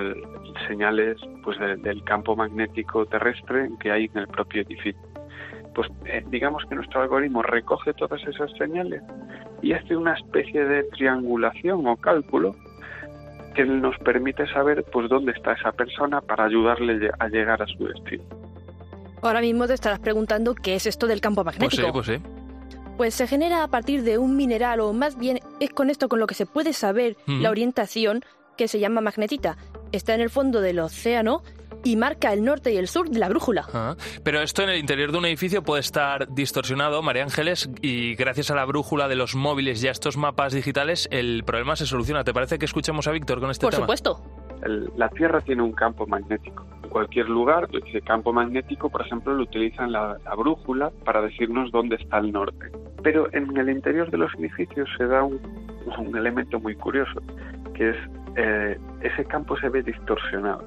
[0.67, 5.01] señales pues de- del campo magnético terrestre que hay en el propio edificio.
[5.75, 9.03] Pues eh, digamos que nuestro algoritmo recoge todas esas señales
[9.63, 12.55] y hace una especie de triangulación o cálculo
[13.59, 17.87] que nos permite saber pues dónde está esa persona para ayudarle a llegar a su
[17.87, 18.23] destino.
[19.21, 21.87] Ahora mismo te estarás preguntando qué es esto del campo Pues magnético.
[21.87, 22.23] sí, pues sí.
[22.97, 26.21] Pues se genera a partir de un mineral, o más bien es con esto con
[26.21, 28.23] lo que se puede saber la orientación
[28.57, 29.57] que se llama magnetita.
[29.91, 31.43] Está en el fondo del océano
[31.85, 33.67] y marca el norte y el sur de la brújula.
[33.73, 38.15] Ah, Pero esto en el interior de un edificio puede estar distorsionado, María Ángeles, y
[38.15, 41.87] gracias a la brújula de los móviles y a estos mapas digitales, el problema se
[41.87, 42.25] soluciona.
[42.25, 43.85] ¿Te parece que escuchemos a Víctor con este Por tema?
[43.87, 44.23] supuesto.
[44.63, 46.67] El- la Tierra tiene un campo magnético.
[46.83, 51.71] En cualquier lugar, ese campo magnético, por ejemplo, lo utilizan la, la brújula para decirnos
[51.71, 52.71] dónde está el norte.
[53.03, 55.39] Pero en el interior de los edificios se da un,
[55.99, 57.21] un elemento muy curioso,
[57.75, 57.97] que es
[58.37, 60.65] eh, ese campo se ve distorsionado.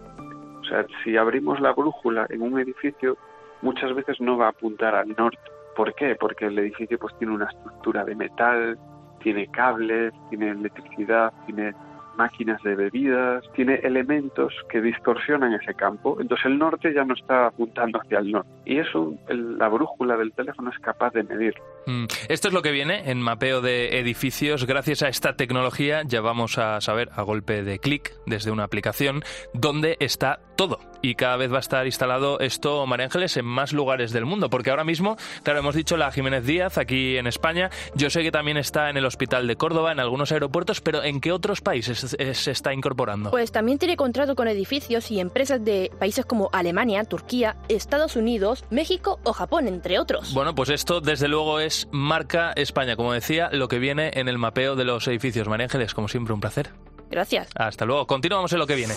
[0.71, 3.17] Sea, si abrimos la brújula en un edificio,
[3.61, 5.37] muchas veces no va a apuntar al norte.
[5.75, 6.15] ¿Por qué?
[6.15, 8.79] Porque el edificio pues tiene una estructura de metal,
[9.21, 11.73] tiene cables, tiene electricidad, tiene
[12.17, 16.17] máquinas de bebidas, tiene elementos que distorsionan ese campo.
[16.21, 18.49] Entonces el norte ya no está apuntando hacia el norte.
[18.65, 21.53] Y eso el- la brújula del teléfono es capaz de medir.
[21.87, 24.65] Mm, Esto es lo que viene en mapeo de edificios.
[24.65, 29.23] Gracias a esta tecnología ya vamos a saber a golpe de clic desde una aplicación
[29.53, 30.79] dónde está todo.
[31.03, 34.51] Y cada vez va a estar instalado esto, María Ángeles, en más lugares del mundo.
[34.51, 37.71] Porque ahora mismo, claro, hemos dicho la Jiménez Díaz aquí en España.
[37.95, 41.19] Yo sé que también está en el Hospital de Córdoba, en algunos aeropuertos, pero ¿en
[41.19, 43.31] qué otros países se- se está incorporando?
[43.31, 48.63] Pues también tiene contrato con edificios y empresas de países como Alemania, Turquía, Estados Unidos,
[48.69, 50.31] México o Japón, entre otros.
[50.35, 54.37] Bueno, pues esto desde luego es marca España, como decía, lo que viene en el
[54.37, 55.47] mapeo de los edificios.
[55.47, 56.71] María Ángeles, como siempre, un placer.
[57.09, 57.49] Gracias.
[57.55, 58.07] Hasta luego.
[58.07, 58.93] Continuamos en lo que viene.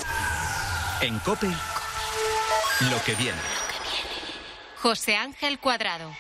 [1.03, 3.39] En Cope, lo que viene.
[4.81, 6.11] José Ángel Cuadrado.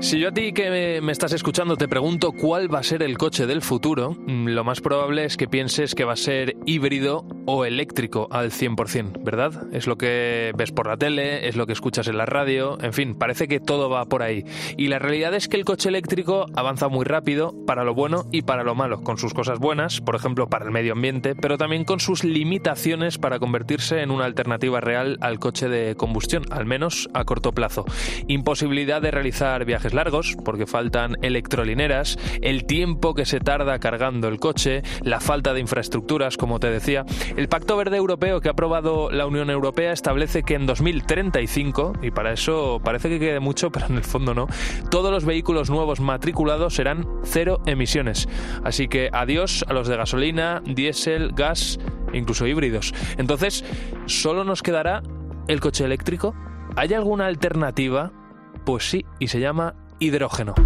[0.00, 3.18] Si yo a ti que me- estás escuchando te pregunto cuál va a ser el
[3.18, 7.24] coche del futuro, mm, lo más probable es que pienses que va a ser híbrido
[7.50, 9.68] o eléctrico al 100%, ¿verdad?
[9.72, 12.92] Es lo que ves por la tele, es lo que escuchas en la radio, en
[12.92, 14.44] fin, parece que todo va por ahí.
[14.76, 18.42] Y la realidad es que el coche eléctrico avanza muy rápido para lo bueno y
[18.42, 21.86] para lo malo, con sus cosas buenas, por ejemplo, para el medio ambiente, pero también
[21.86, 27.08] con sus limitaciones para convertirse en una alternativa real al coche de combustión, al menos
[27.14, 27.86] a corto plazo.
[28.26, 34.38] Imposibilidad de realizar viajes largos, porque faltan electrolineras, el tiempo que se tarda cargando el
[34.38, 37.06] coche, la falta de infraestructuras, como te decía.
[37.38, 42.10] El Pacto Verde Europeo que ha aprobado la Unión Europea establece que en 2035, y
[42.10, 44.48] para eso parece que quede mucho, pero en el fondo no,
[44.90, 48.28] todos los vehículos nuevos matriculados serán cero emisiones.
[48.64, 51.78] Así que adiós a los de gasolina, diésel, gas,
[52.12, 52.92] incluso híbridos.
[53.18, 53.64] Entonces,
[54.06, 55.04] ¿solo nos quedará
[55.46, 56.34] el coche eléctrico?
[56.74, 58.10] ¿Hay alguna alternativa?
[58.64, 60.56] Pues sí, y se llama hidrógeno.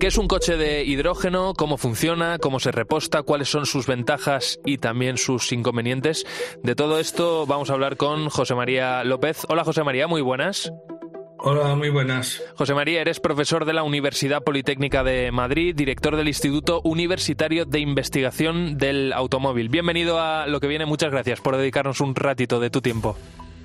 [0.00, 1.52] ¿Qué es un coche de hidrógeno?
[1.52, 2.38] ¿Cómo funciona?
[2.38, 3.22] ¿Cómo se reposta?
[3.22, 6.24] ¿Cuáles son sus ventajas y también sus inconvenientes?
[6.62, 9.44] De todo esto vamos a hablar con José María López.
[9.50, 10.72] Hola José María, muy buenas.
[11.36, 12.42] Hola, muy buenas.
[12.56, 17.80] José María, eres profesor de la Universidad Politécnica de Madrid, director del Instituto Universitario de
[17.80, 19.68] Investigación del Automóvil.
[19.68, 23.18] Bienvenido a lo que viene, muchas gracias por dedicarnos un ratito de tu tiempo.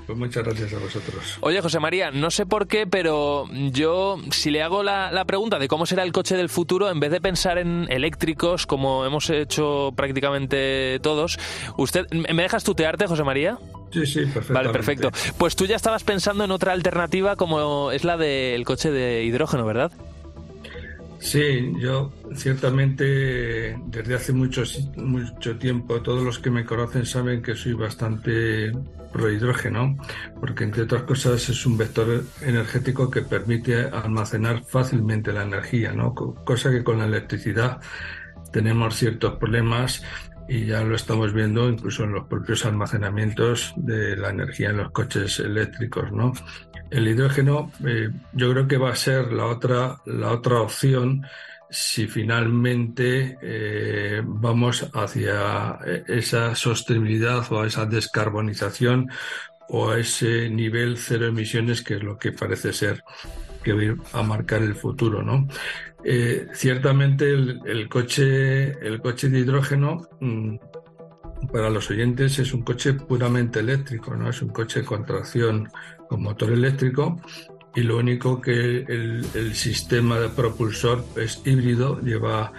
[0.06, 1.38] Pues muchas gracias a vosotros.
[1.42, 5.58] Oye, José María, no sé por qué, pero yo, si le hago la, la, pregunta
[5.58, 9.30] de cómo será el coche del futuro, en vez de pensar en eléctricos, como hemos
[9.30, 11.40] hecho prácticamente todos,
[11.78, 13.58] ¿usted me dejas tutearte, José María?
[13.92, 14.54] Sí, sí, perfecto.
[14.54, 15.12] Vale, perfecto.
[15.38, 19.66] Pues tú ya estabas pensando en otra alternativa como es la del coche de hidrógeno,
[19.66, 19.92] ¿verdad?
[21.20, 24.64] Sí, yo ciertamente desde hace mucho,
[24.96, 28.72] mucho tiempo, todos los que me conocen saben que soy bastante
[29.12, 29.98] pro hidrógeno,
[30.40, 36.14] porque entre otras cosas es un vector energético que permite almacenar fácilmente la energía, ¿no?
[36.14, 37.80] cosa que con la electricidad
[38.52, 40.04] tenemos ciertos problemas
[40.48, 44.92] y ya lo estamos viendo incluso en los propios almacenamientos de la energía en los
[44.92, 46.34] coches eléctricos, ¿no?
[46.90, 51.26] El hidrógeno eh, yo creo que va a ser la otra, la otra opción
[51.70, 59.10] si finalmente eh, vamos hacia esa sostenibilidad o a esa descarbonización
[59.70, 63.04] o a ese nivel cero emisiones que es lo que parece ser
[63.64, 65.48] que va a marcar el futuro, ¿no?
[66.04, 70.56] Eh, ciertamente el, coche, el coche de hidrógeno mm,
[71.52, 75.68] para los oyentes es un coche puramente eléctrico, no es un coche con tracción
[76.08, 77.20] con motor eléctrico
[77.76, 82.54] y lo único que el, sistema de propulsor es híbrido, lleva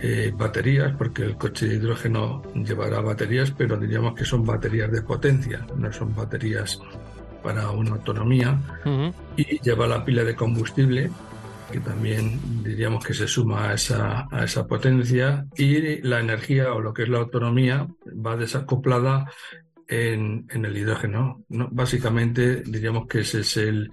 [0.00, 5.02] eh, baterías, porque el coche de hidrógeno llevará baterías, pero diríamos que son baterías de
[5.02, 6.80] potencia, no son baterías
[7.42, 8.58] para una autonomía,
[9.36, 11.10] y lleva la pila de combustible,
[11.72, 16.80] que también diríamos que se suma a esa, a esa potencia, y la energía o
[16.80, 17.88] lo que es la autonomía
[18.24, 19.26] va desacoplada
[19.90, 21.44] en, en el hidrógeno.
[21.48, 21.68] ¿no?
[21.70, 23.90] Básicamente diríamos que ese es el,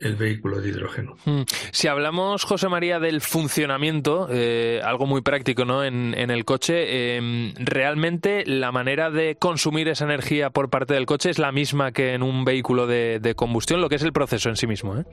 [0.00, 1.16] el vehículo de hidrógeno.
[1.24, 1.42] Hmm.
[1.70, 5.84] Si hablamos, José María, del funcionamiento, eh, algo muy práctico ¿no?
[5.84, 11.28] en, el coche, em, ¿realmente la manera de consumir esa energía por parte del coche
[11.28, 14.56] es la misma que en un vehículo de, combustión, lo que es el proceso en
[14.56, 14.96] sí mismo?
[14.96, 15.04] ¿eh?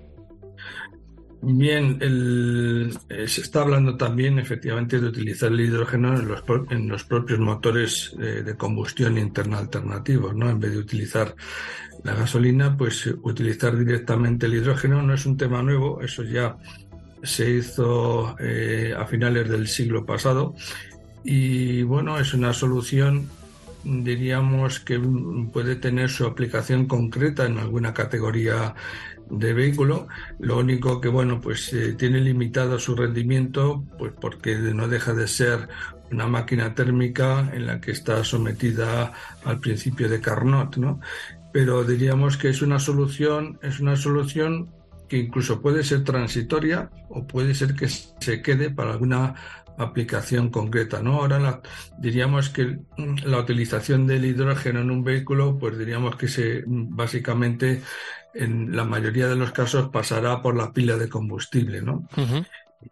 [1.44, 7.04] Bien, eh, se está hablando también efectivamente de utilizar el hidrógeno en los, en los
[7.04, 10.50] propios motores de combustión interna alternativos, ¿no?
[10.50, 11.36] En vez de utilizar
[12.04, 16.58] la gasolina, pues utilizar directamente el hidrógeno no es un tema nuevo, eso ya
[17.24, 20.56] se hizo eh, a finales del siglo pasado
[21.24, 23.30] y bueno, es una solución
[23.84, 25.00] diríamos que
[25.52, 28.76] puede tener su aplicación concreta en alguna categoría
[29.30, 30.08] de vehículo.
[30.40, 35.28] Lo único que, bueno, pues eh, tiene limitado su rendimiento, pues porque no deja de
[35.28, 35.70] ser
[36.12, 39.14] una máquina térmica en la que está sometida
[39.46, 41.00] al principio de Carnot, ¿no?
[41.52, 44.70] pero diríamos que es una solución, es una solución
[45.10, 49.36] que incluso puede ser transitoria o puede ser que se quede para alguna
[49.84, 51.16] aplicación concreta, ¿no?
[51.22, 51.62] Ahora
[51.98, 52.80] diríamos que
[53.26, 57.82] la utilización del hidrógeno en un vehículo, pues diríamos que se básicamente
[58.34, 62.08] en la mayoría de los casos pasará por la pila de combustible, ¿no?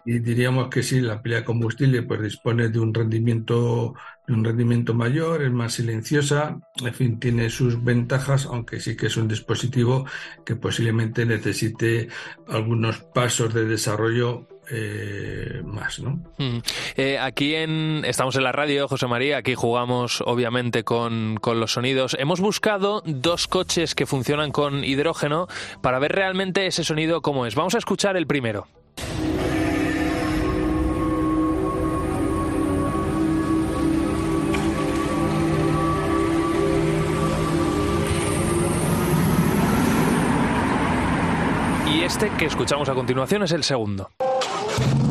[0.06, 3.96] y diríamos que sí, la pila de combustible pues dispone de un rendimiento
[4.28, 9.08] de un rendimiento mayor, es más silenciosa, en fin, tiene sus ventajas, aunque sí que
[9.08, 10.06] es un dispositivo
[10.46, 12.10] que posiblemente necesite
[12.48, 16.22] algunos pasos de desarrollo eh, más, ¿no?
[16.38, 16.59] Mm.
[16.95, 21.74] Eh, aquí en estamos en la radio, José María, aquí jugamos obviamente con, con, los
[21.74, 22.15] sonidos.
[22.20, 25.47] Hemos buscado dos coches que funcionan con hidrógeno
[25.82, 27.55] para ver realmente ese sonido cómo es.
[27.55, 28.67] Vamos a escuchar el primero.
[42.09, 44.09] Este que escuchamos a continuación es el segundo.
[44.80, 45.09] you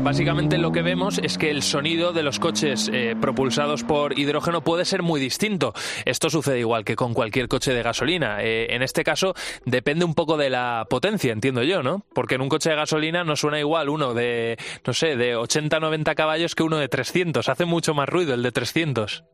[0.00, 4.62] Básicamente lo que vemos es que el sonido de los coches eh, propulsados por hidrógeno
[4.62, 5.72] puede ser muy distinto.
[6.04, 8.42] Esto sucede igual que con cualquier coche de gasolina.
[8.42, 9.34] Eh, en este caso
[9.64, 12.04] depende un poco de la potencia, entiendo yo, ¿no?
[12.12, 16.14] Porque en un coche de gasolina no suena igual uno de, no sé, de 80-90
[16.14, 17.48] caballos que uno de 300.
[17.48, 19.24] Hace mucho más ruido el de 300.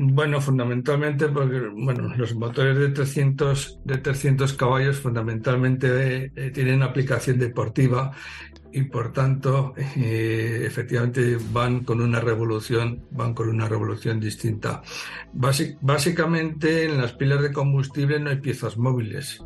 [0.00, 7.38] Bueno, fundamentalmente porque bueno, los motores de 300, de 300 caballos fundamentalmente eh, tienen aplicación
[7.38, 8.12] deportiva
[8.72, 14.82] y por tanto eh, efectivamente van con una revolución van con una revolución distinta.
[15.32, 19.42] Básicamente en las pilas de combustible no hay piezas móviles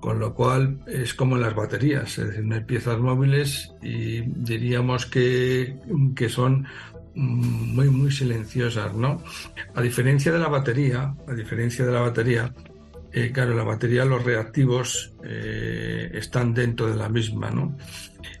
[0.00, 4.20] con lo cual es como en las baterías es decir no hay piezas móviles y
[4.22, 5.76] diríamos que,
[6.16, 6.66] que son
[7.14, 9.22] muy muy silenciosas no
[9.74, 12.52] a diferencia de la batería a diferencia de la batería
[13.12, 17.76] eh, claro, la batería, los reactivos eh, están dentro de la misma, ¿no?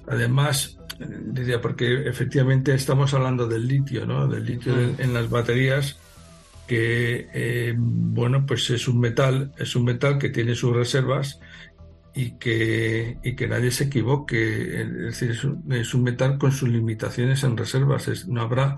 [0.06, 4.26] Además, diría, porque efectivamente estamos hablando del litio, ¿no?
[4.26, 5.98] Del litio en las baterías,
[6.66, 11.38] que, eh, bueno, pues es un metal, es un metal que tiene sus reservas
[12.14, 14.80] y que, y que nadie se equivoque.
[14.82, 15.30] Es decir,
[15.70, 18.26] es un, metal con sus limitaciones en reservas.
[18.28, 18.76] no habrá,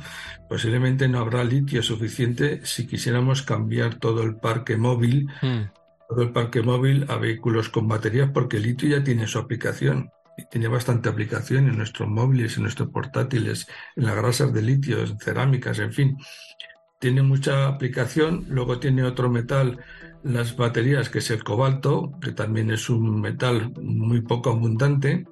[0.48, 5.83] posiblemente no habrá litio suficiente si quisiéramos cambiar todo el parque móvil, hmm.
[6.08, 10.10] Todo el parque móvil a vehículos con baterías, porque el litio ya tiene su aplicación.
[10.36, 15.00] Y tiene bastante aplicación en nuestros móviles, en nuestros portátiles, en las grasas de litio,
[15.00, 16.16] en cerámicas, en fin.
[16.98, 18.44] Tiene mucha aplicación.
[18.48, 19.78] Luego tiene otro metal
[20.24, 25.26] las baterías, que es el cobalto, que también es un metal muy poco abundante,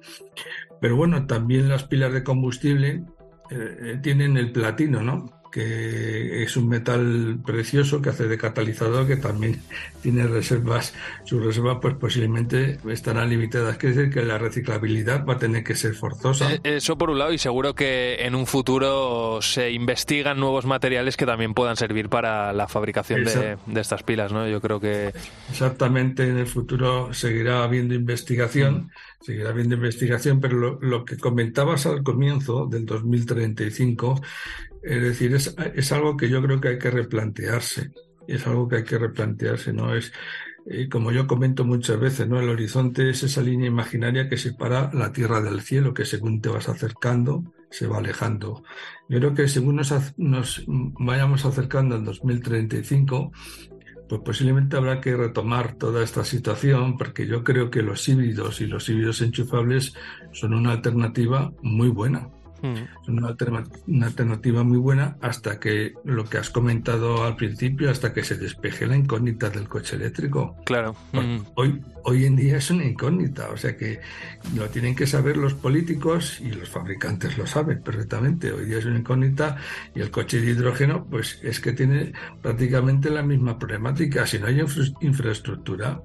[0.79, 3.03] pero bueno, también las pilas de combustible
[3.49, 5.42] eh, eh, tienen el platino, ¿no?
[5.53, 9.61] Que es un metal precioso que hace de catalizador, que también
[10.01, 10.95] tiene reservas,
[11.25, 13.77] sus reservas pues posiblemente estarán limitadas.
[13.77, 16.53] Quiere decir que la reciclabilidad va a tener que ser forzosa.
[16.55, 21.17] Eh, eso por un lado, y seguro que en un futuro se investigan nuevos materiales
[21.17, 24.47] que también puedan servir para la fabricación de, estas pilas, ¿no?
[24.47, 25.13] Yo creo que...
[25.51, 28.89] Exactamente, en el futuro seguirá habiendo investigación,
[29.21, 34.19] seguirá habiendo investigación, pero lo, lo que comentabas al comienzo del 2035
[34.83, 37.91] es decir, es, es, algo que yo creo que hay que replantearse.
[38.27, 39.95] Es algo que hay que replantearse, ¿no?
[39.95, 40.11] Es,
[40.65, 42.39] eh, como yo comento muchas veces, ¿no?
[42.39, 46.49] El horizonte es esa línea imaginaria que separa la tierra del cielo, que según te
[46.49, 48.63] vas acercando, se va alejando.
[49.09, 53.31] Yo creo que según nos, nos vayamos acercando al 2035,
[54.07, 58.67] pues posiblemente habrá que retomar toda esta situación, porque yo creo que los híbridos y
[58.67, 59.93] los híbridos enchufables
[60.31, 62.29] son una alternativa muy buena.
[62.63, 63.27] Es una,
[64.05, 68.87] alternativa muy buena hasta que lo que has comentado al principio, hasta que se despeje
[68.87, 70.55] la incógnita del coche eléctrico.
[70.65, 70.95] Claro.
[71.55, 73.99] Hoy, hoy en día es una incógnita, o sea que
[74.55, 78.53] lo tienen que saber los políticos y los fabricantes lo saben perfectamente.
[78.53, 79.57] Hoy día es una incógnita
[79.93, 84.25] y el coche de hidrógeno, pues es que tiene prácticamente la misma problemática.
[84.25, 84.63] Si no hay
[85.01, 86.01] infraestructura,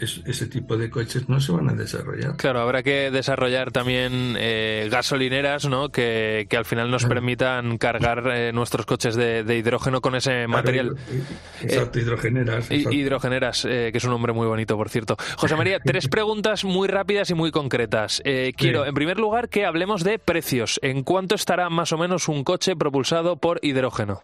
[0.00, 2.36] ese tipo de coches no se van a desarrollar.
[2.36, 5.90] Claro, habrá que desarrollar también eh, gasolineras ¿no?
[5.90, 10.96] que, al final nos permitan cargar eh, nuestros coches de, hidrógeno con ese material.
[11.62, 12.70] Exacto, hidrogeneras.
[12.70, 15.16] Hidrogeneras, que es un nombre muy bonito, por cierto.
[15.36, 18.22] José María, tres preguntas muy rápidas y muy concretas.
[18.56, 20.78] quiero, en primer lugar, que hablemos de precios.
[20.82, 24.22] ¿En cuánto estará más o menos un coche propulsado por hidrógeno?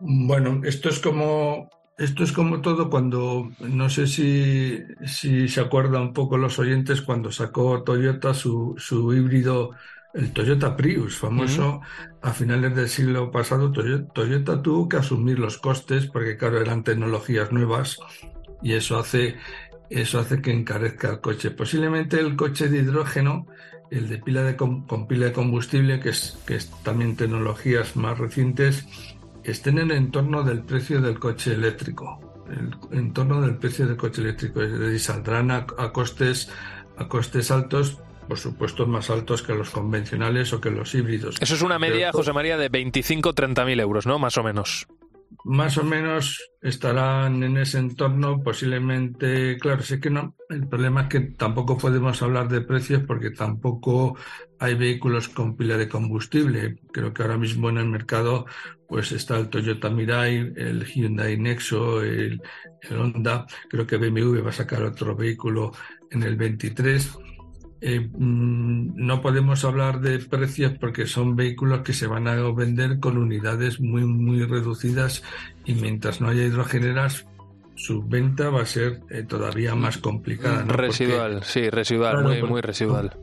[0.00, 1.68] Bueno, esto es como
[2.00, 7.02] esto es como todo cuando, no sé si, si se acuerdan un poco los oyentes,
[7.02, 9.72] cuando sacó Toyota su, su híbrido,
[10.14, 11.82] el Toyota Prius, famoso
[12.22, 13.70] a finales del siglo pasado.
[13.70, 17.98] Toyota, tuvo que asumir los costes porque, claro, eran tecnologías nuevas
[18.62, 19.36] y eso hace,
[19.90, 21.50] eso hace que encarezca el coche.
[21.50, 23.46] Posiblemente el coche de hidrógeno,
[23.90, 28.16] el de pila de, con pila de combustible, que es, que es también tecnologías más
[28.16, 28.86] recientes,
[29.44, 34.22] estén en el entorno del precio del coche eléctrico, el entorno del precio del coche
[34.22, 36.50] eléctrico, es decir, saldrán a, costes
[36.96, 41.36] a costes altos por supuesto más altos que los convencionales o que los híbridos.
[41.40, 44.20] Eso es una media, José María, de 25-30 mil euros, ¿no?
[44.20, 44.86] Más o menos
[45.44, 51.08] más o menos estarán en ese entorno, posiblemente, claro, sé que no, el problema es
[51.08, 54.16] que tampoco podemos hablar de precios porque tampoco
[54.58, 56.78] hay vehículos con pila de combustible.
[56.92, 58.46] Creo que ahora mismo en el mercado
[58.90, 62.42] pues está el Toyota Mirai, el Hyundai Nexo, el,
[62.82, 65.72] el Honda, creo que BMW va a sacar otro vehículo
[66.10, 67.18] en el 23
[67.82, 73.00] eh, mm, no podemos hablar de precios porque son vehículos que se van a vender
[73.00, 75.22] con unidades muy, muy reducidas
[75.64, 77.26] y mientras no haya hidrogeneras,
[77.76, 80.62] su venta va a ser eh, todavía más complicada.
[80.64, 83.16] Residual, sí, residual, muy, muy residual.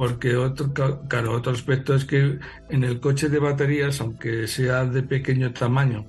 [0.00, 2.38] Porque otro, claro, otro aspecto es que
[2.70, 6.06] en el coche de baterías, aunque sea de pequeño tamaño,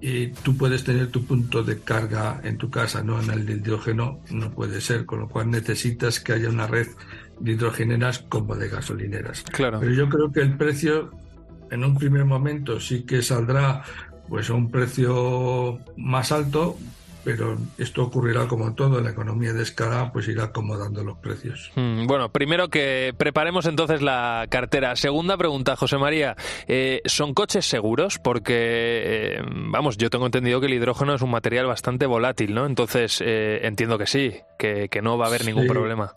[0.00, 3.54] y tú puedes tener tu punto de carga en tu casa, no en el de
[3.54, 6.86] hidrógeno, no puede ser, con lo cual necesitas que haya una red
[7.40, 9.42] de hidrogeneras como de gasolineras.
[9.42, 9.80] Claro.
[9.80, 11.10] Pero yo creo que el precio
[11.72, 13.82] en un primer momento sí que saldrá
[14.28, 16.78] pues a un precio más alto,
[17.24, 21.70] pero esto ocurrirá como todo, en la economía de escala pues irá acomodando los precios.
[21.74, 24.96] Mm, bueno, primero que preparemos entonces la cartera.
[24.96, 28.18] Segunda pregunta, José María, eh, ¿son coches seguros?
[28.18, 32.66] Porque, eh, vamos, yo tengo entendido que el hidrógeno es un material bastante volátil, ¿no?
[32.66, 36.12] Entonces, eh, entiendo que sí, que, no va a haber ningún problema.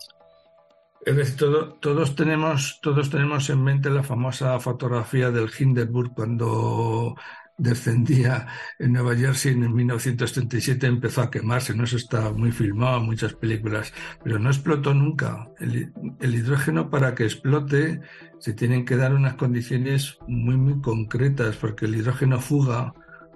[1.04, 1.36] Es decir,
[1.80, 7.16] todos, tenemos, todos tenemos en mente la famosa fotografía del Hindenburg cuando
[7.58, 8.46] descendía
[8.78, 11.84] en Nueva Jersey en 1937 empezó a quemarse, ¿no?
[11.84, 13.92] Eso está muy filmado en muchas películas,
[14.24, 15.48] pero no explotó nunca.
[15.60, 18.00] El, hidrógeno para que explote
[18.38, 22.94] se tienen que dar unas condiciones muy, muy concretas, porque el hidrógeno fuga,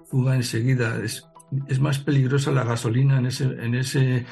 [0.09, 0.99] fuga enseguida.
[1.03, 1.27] Es,
[1.67, 4.25] es más peligrosa la gasolina en ese, en ese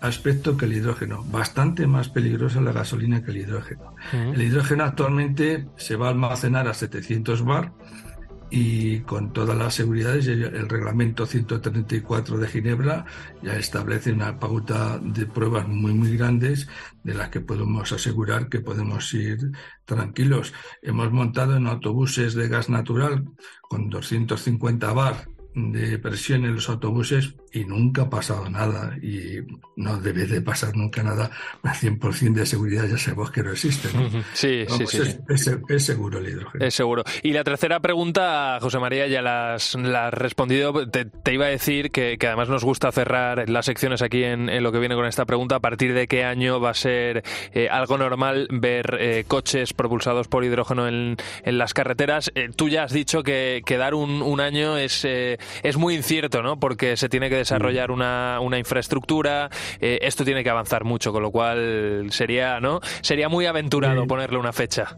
[0.00, 3.94] aspecto que el hidrógeno, bastante más peligrosa la gasolina que el hidrógeno.
[4.12, 7.72] El hidrógeno actualmente se va a almacenar a 700 bar
[8.50, 13.04] y con todas las seguridades, el reglamento 134 de Ginebra
[13.42, 16.68] ya establece una pauta de pruebas muy, muy grandes
[17.02, 19.52] de las que podemos asegurar que podemos ir
[19.84, 20.52] tranquilos.
[20.82, 23.24] Hemos montado en autobuses de gas natural
[23.68, 28.94] con 250 bar de presión en los autobuses y nunca ha pasado nada.
[29.02, 29.38] Y
[29.76, 31.30] no debe de pasar nunca nada.
[31.62, 33.88] A 100% de seguridad ya sabemos que no existe
[34.34, 34.90] sí, sí, pues
[35.42, 36.64] sí, es, seguro el hidrógeno.
[36.64, 37.04] Es seguro.
[37.22, 39.74] Y la tercera pregunta José María ya la has,
[40.10, 40.86] respondido.
[40.90, 44.78] Te, iba a decir que, además nos gusta cerrar las secciones aquí en, lo que
[44.78, 45.56] viene con esta pregunta.
[45.56, 50.28] A partir de qué año va a ser eh, algo normal ver eh, coches propulsados
[50.28, 54.40] por hidrógeno en, las carreteras eh, tú ya has dicho que, que dar un, un
[54.40, 55.06] año es
[55.62, 56.58] es muy incierto, ¿no?
[56.58, 61.22] Porque se tiene que desarrollar una, una infraestructura, eh, esto tiene que avanzar mucho, con
[61.22, 62.80] lo cual sería, ¿no?
[63.00, 64.96] Sería muy aventurado ponerle una fecha.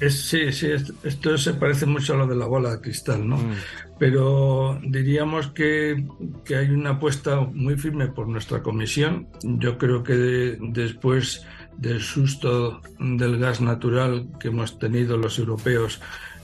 [0.00, 0.68] sí, sí,
[1.04, 3.36] esto se parece mucho a lo de la bola de cristal, ¿no?
[3.36, 3.54] Mm.
[3.98, 6.04] Pero diríamos que,
[6.44, 9.28] que, hay una apuesta muy firme por nuestra comisión.
[9.42, 16.00] Yo creo que después del susto del gas natural que hemos tenido los europeos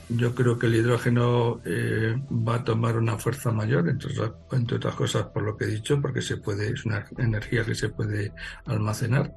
[0.09, 4.11] yo creo que el hidrógeno eh, va a tomar una fuerza mayor, entre,
[4.51, 7.75] entre, otras cosas por lo que he dicho, porque se puede, es una energía que
[7.75, 8.33] se puede
[8.65, 9.33] almacenar.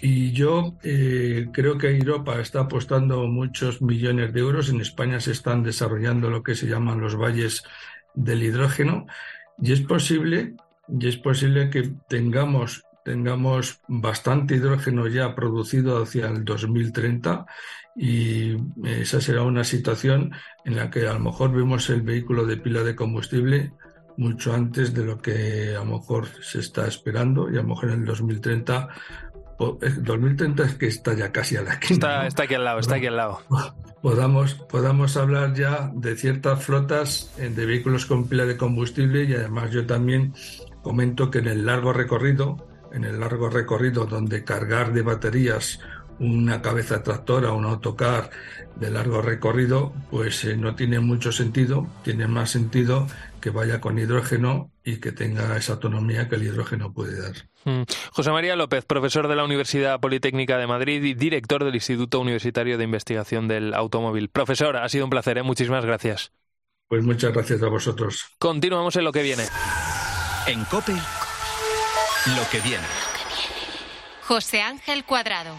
[0.00, 4.68] Y yo eh, creo que Europa está apostando muchos millones de euros.
[4.68, 7.62] En España se están desarrollando lo que se llaman los valles
[8.14, 9.06] del hidrógeno.
[9.60, 10.56] Y es posible,
[10.88, 17.46] y es posible que tengamos tengamos bastante hidrógeno ya producido hacia el 2030
[17.96, 20.32] y esa será una situación
[20.64, 23.72] en la que a lo mejor vemos el vehículo de pila de combustible
[24.16, 27.90] mucho antes de lo que a lo mejor se está esperando y a lo mejor
[27.90, 28.88] en el 2030
[29.80, 32.26] el 2030 es que está ya casi a la esquina.
[32.26, 33.40] Está, aquí al lado, está aquí al lado.
[34.02, 39.34] Podamos, podamos hablar ya de ciertas flotas eh, de vehículos con pila de combustible y
[39.34, 40.34] además yo también
[40.82, 45.78] comento que en el largo recorrido, en el largo recorrido donde cargar de baterías
[46.22, 48.30] una cabeza tractora, un autocar
[48.76, 53.06] de largo recorrido, pues eh, no tiene mucho sentido, tiene más sentido
[53.40, 57.32] que vaya con hidrógeno y que tenga esa autonomía que el hidrógeno puede dar.
[57.64, 57.82] Mm.
[58.12, 62.78] José María López, profesor de la Universidad Politécnica de Madrid y director del Instituto Universitario
[62.78, 64.28] de Investigación del Automóvil.
[64.28, 65.42] Profesor, ha sido un placer, ¿eh?
[65.42, 66.32] muchísimas gracias.
[66.88, 68.26] Pues muchas gracias a vosotros.
[68.38, 69.44] Continuamos en lo que viene.
[70.46, 72.84] En COPE, lo que viene.
[74.22, 75.56] José Ángel Cuadrado.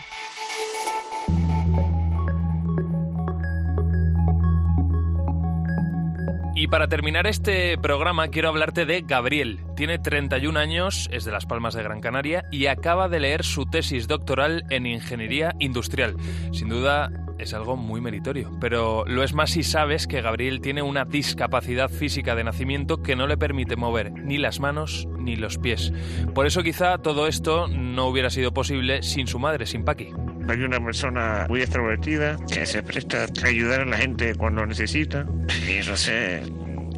[6.64, 9.60] Y para terminar este programa quiero hablarte de Gabriel.
[9.76, 13.66] Tiene 31 años, es de Las Palmas de Gran Canaria y acaba de leer su
[13.66, 16.16] tesis doctoral en Ingeniería Industrial.
[16.54, 20.82] Sin duda es algo muy meritorio, pero lo es más si sabes que Gabriel tiene
[20.84, 25.58] una discapacidad física de nacimiento que no le permite mover ni las manos ni los
[25.58, 25.92] pies.
[26.34, 30.14] Por eso quizá todo esto no hubiera sido posible sin su madre, sin Paqui.
[30.48, 35.26] Hay una persona muy extrovertida que se presta a ayudar a la gente cuando necesita.
[35.68, 36.42] Y eso sé,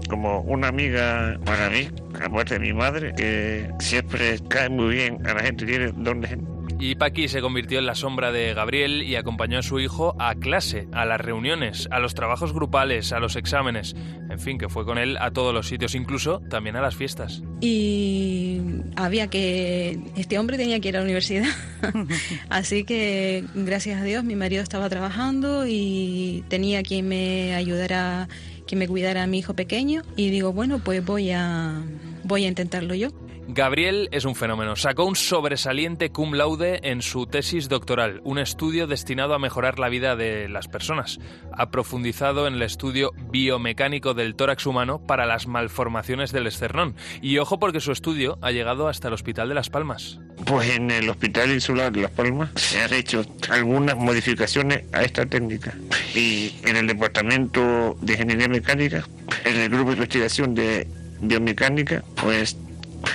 [0.10, 1.89] como una amiga para mí,
[2.22, 6.38] aparte de mi madre, que siempre cae muy bien a la gente, tiene donde
[6.80, 10.36] y Paqui se convirtió en la sombra de Gabriel y acompañó a su hijo a
[10.36, 13.95] clase, a las reuniones, a los trabajos grupales, a los exámenes.
[14.30, 17.41] En fin, que fue con él a todos los sitios, incluso también a las fiestas.
[17.61, 18.61] Y
[18.95, 19.99] había que.
[20.17, 21.47] Este hombre tenía que ir a la universidad.
[22.49, 28.28] Así que, gracias a Dios, mi marido estaba trabajando y tenía quien me ayudara,
[28.67, 30.01] quien me cuidara a mi hijo pequeño.
[30.17, 31.82] Y digo, bueno, pues voy a,
[32.23, 33.09] voy a intentarlo yo.
[33.48, 34.76] Gabriel es un fenómeno.
[34.76, 39.89] Sacó un sobresaliente cum laude en su tesis doctoral, un estudio destinado a mejorar la
[39.89, 41.20] vida de las personas.
[41.52, 46.96] Ha profundizado en el estudio biomecánico del tórax humano para las malformaciones del esternón.
[47.22, 50.20] Y ojo porque su estudio ha llegado hasta el Hospital de Las Palmas.
[50.46, 55.26] Pues en el Hospital Insular de Las Palmas se han hecho algunas modificaciones a esta
[55.26, 55.76] técnica.
[56.16, 59.08] Y en el Departamento de Ingeniería Mecánica,
[59.43, 60.88] en el Grupo de Investigación de
[61.22, 62.58] Biomecánica, pues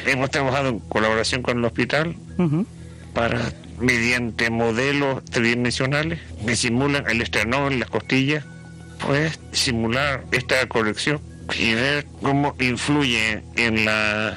[0.07, 2.17] Hemos trabajado en colaboración con el hospital
[3.15, 8.45] para, mediante modelos tridimensionales que simulan el esternón, las costillas,
[9.07, 11.21] pues simular esta corrección
[11.59, 14.37] y ver cómo influye en, la,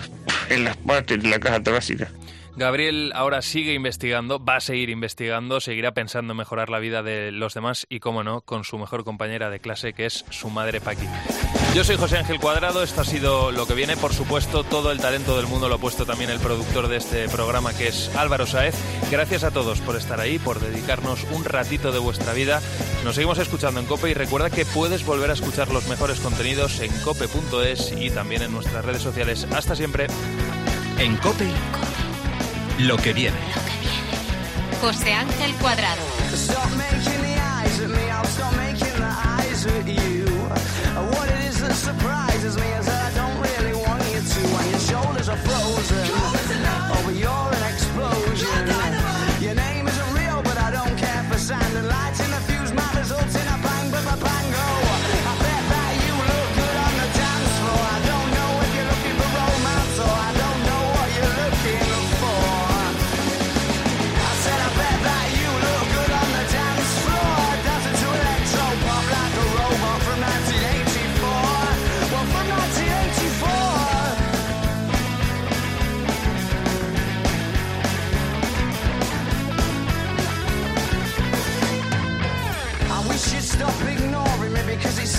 [0.49, 2.09] en las partes de la caja torácica.
[2.55, 7.31] Gabriel ahora sigue investigando, va a seguir investigando, seguirá pensando en mejorar la vida de
[7.31, 10.79] los demás y, cómo no, con su mejor compañera de clase, que es su madre
[10.79, 11.07] Paqui.
[11.73, 13.97] Yo soy José Ángel Cuadrado, esto ha sido lo que viene.
[13.97, 17.27] Por supuesto, todo el talento del mundo lo ha puesto también el productor de este
[17.29, 18.75] programa, que es Álvaro Saez.
[19.09, 22.61] Gracias a todos por estar ahí, por dedicarnos un ratito de vuestra vida.
[23.03, 26.79] Nos seguimos escuchando en Cope y recuerda que puedes volver a escuchar los mejores contenidos
[26.79, 29.47] en cope.es y también en nuestras redes sociales.
[29.51, 30.05] Hasta siempre.
[30.99, 31.47] En Cope,
[32.77, 33.37] lo que viene.
[34.79, 36.01] José Ángel Cuadrado.
[36.35, 40.23] Stop making the eyes at me, I'll stop making the eyes at you.
[41.09, 42.92] What it is that surprises me is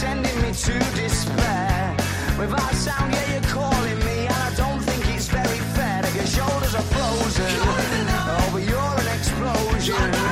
[0.05, 1.97] sending me to despair.
[2.39, 6.29] Without sound, yeah, you're calling me, and I don't think it's very fair that your
[6.37, 7.55] shoulders are frozen.
[8.33, 10.24] Oh, but you're an explosion.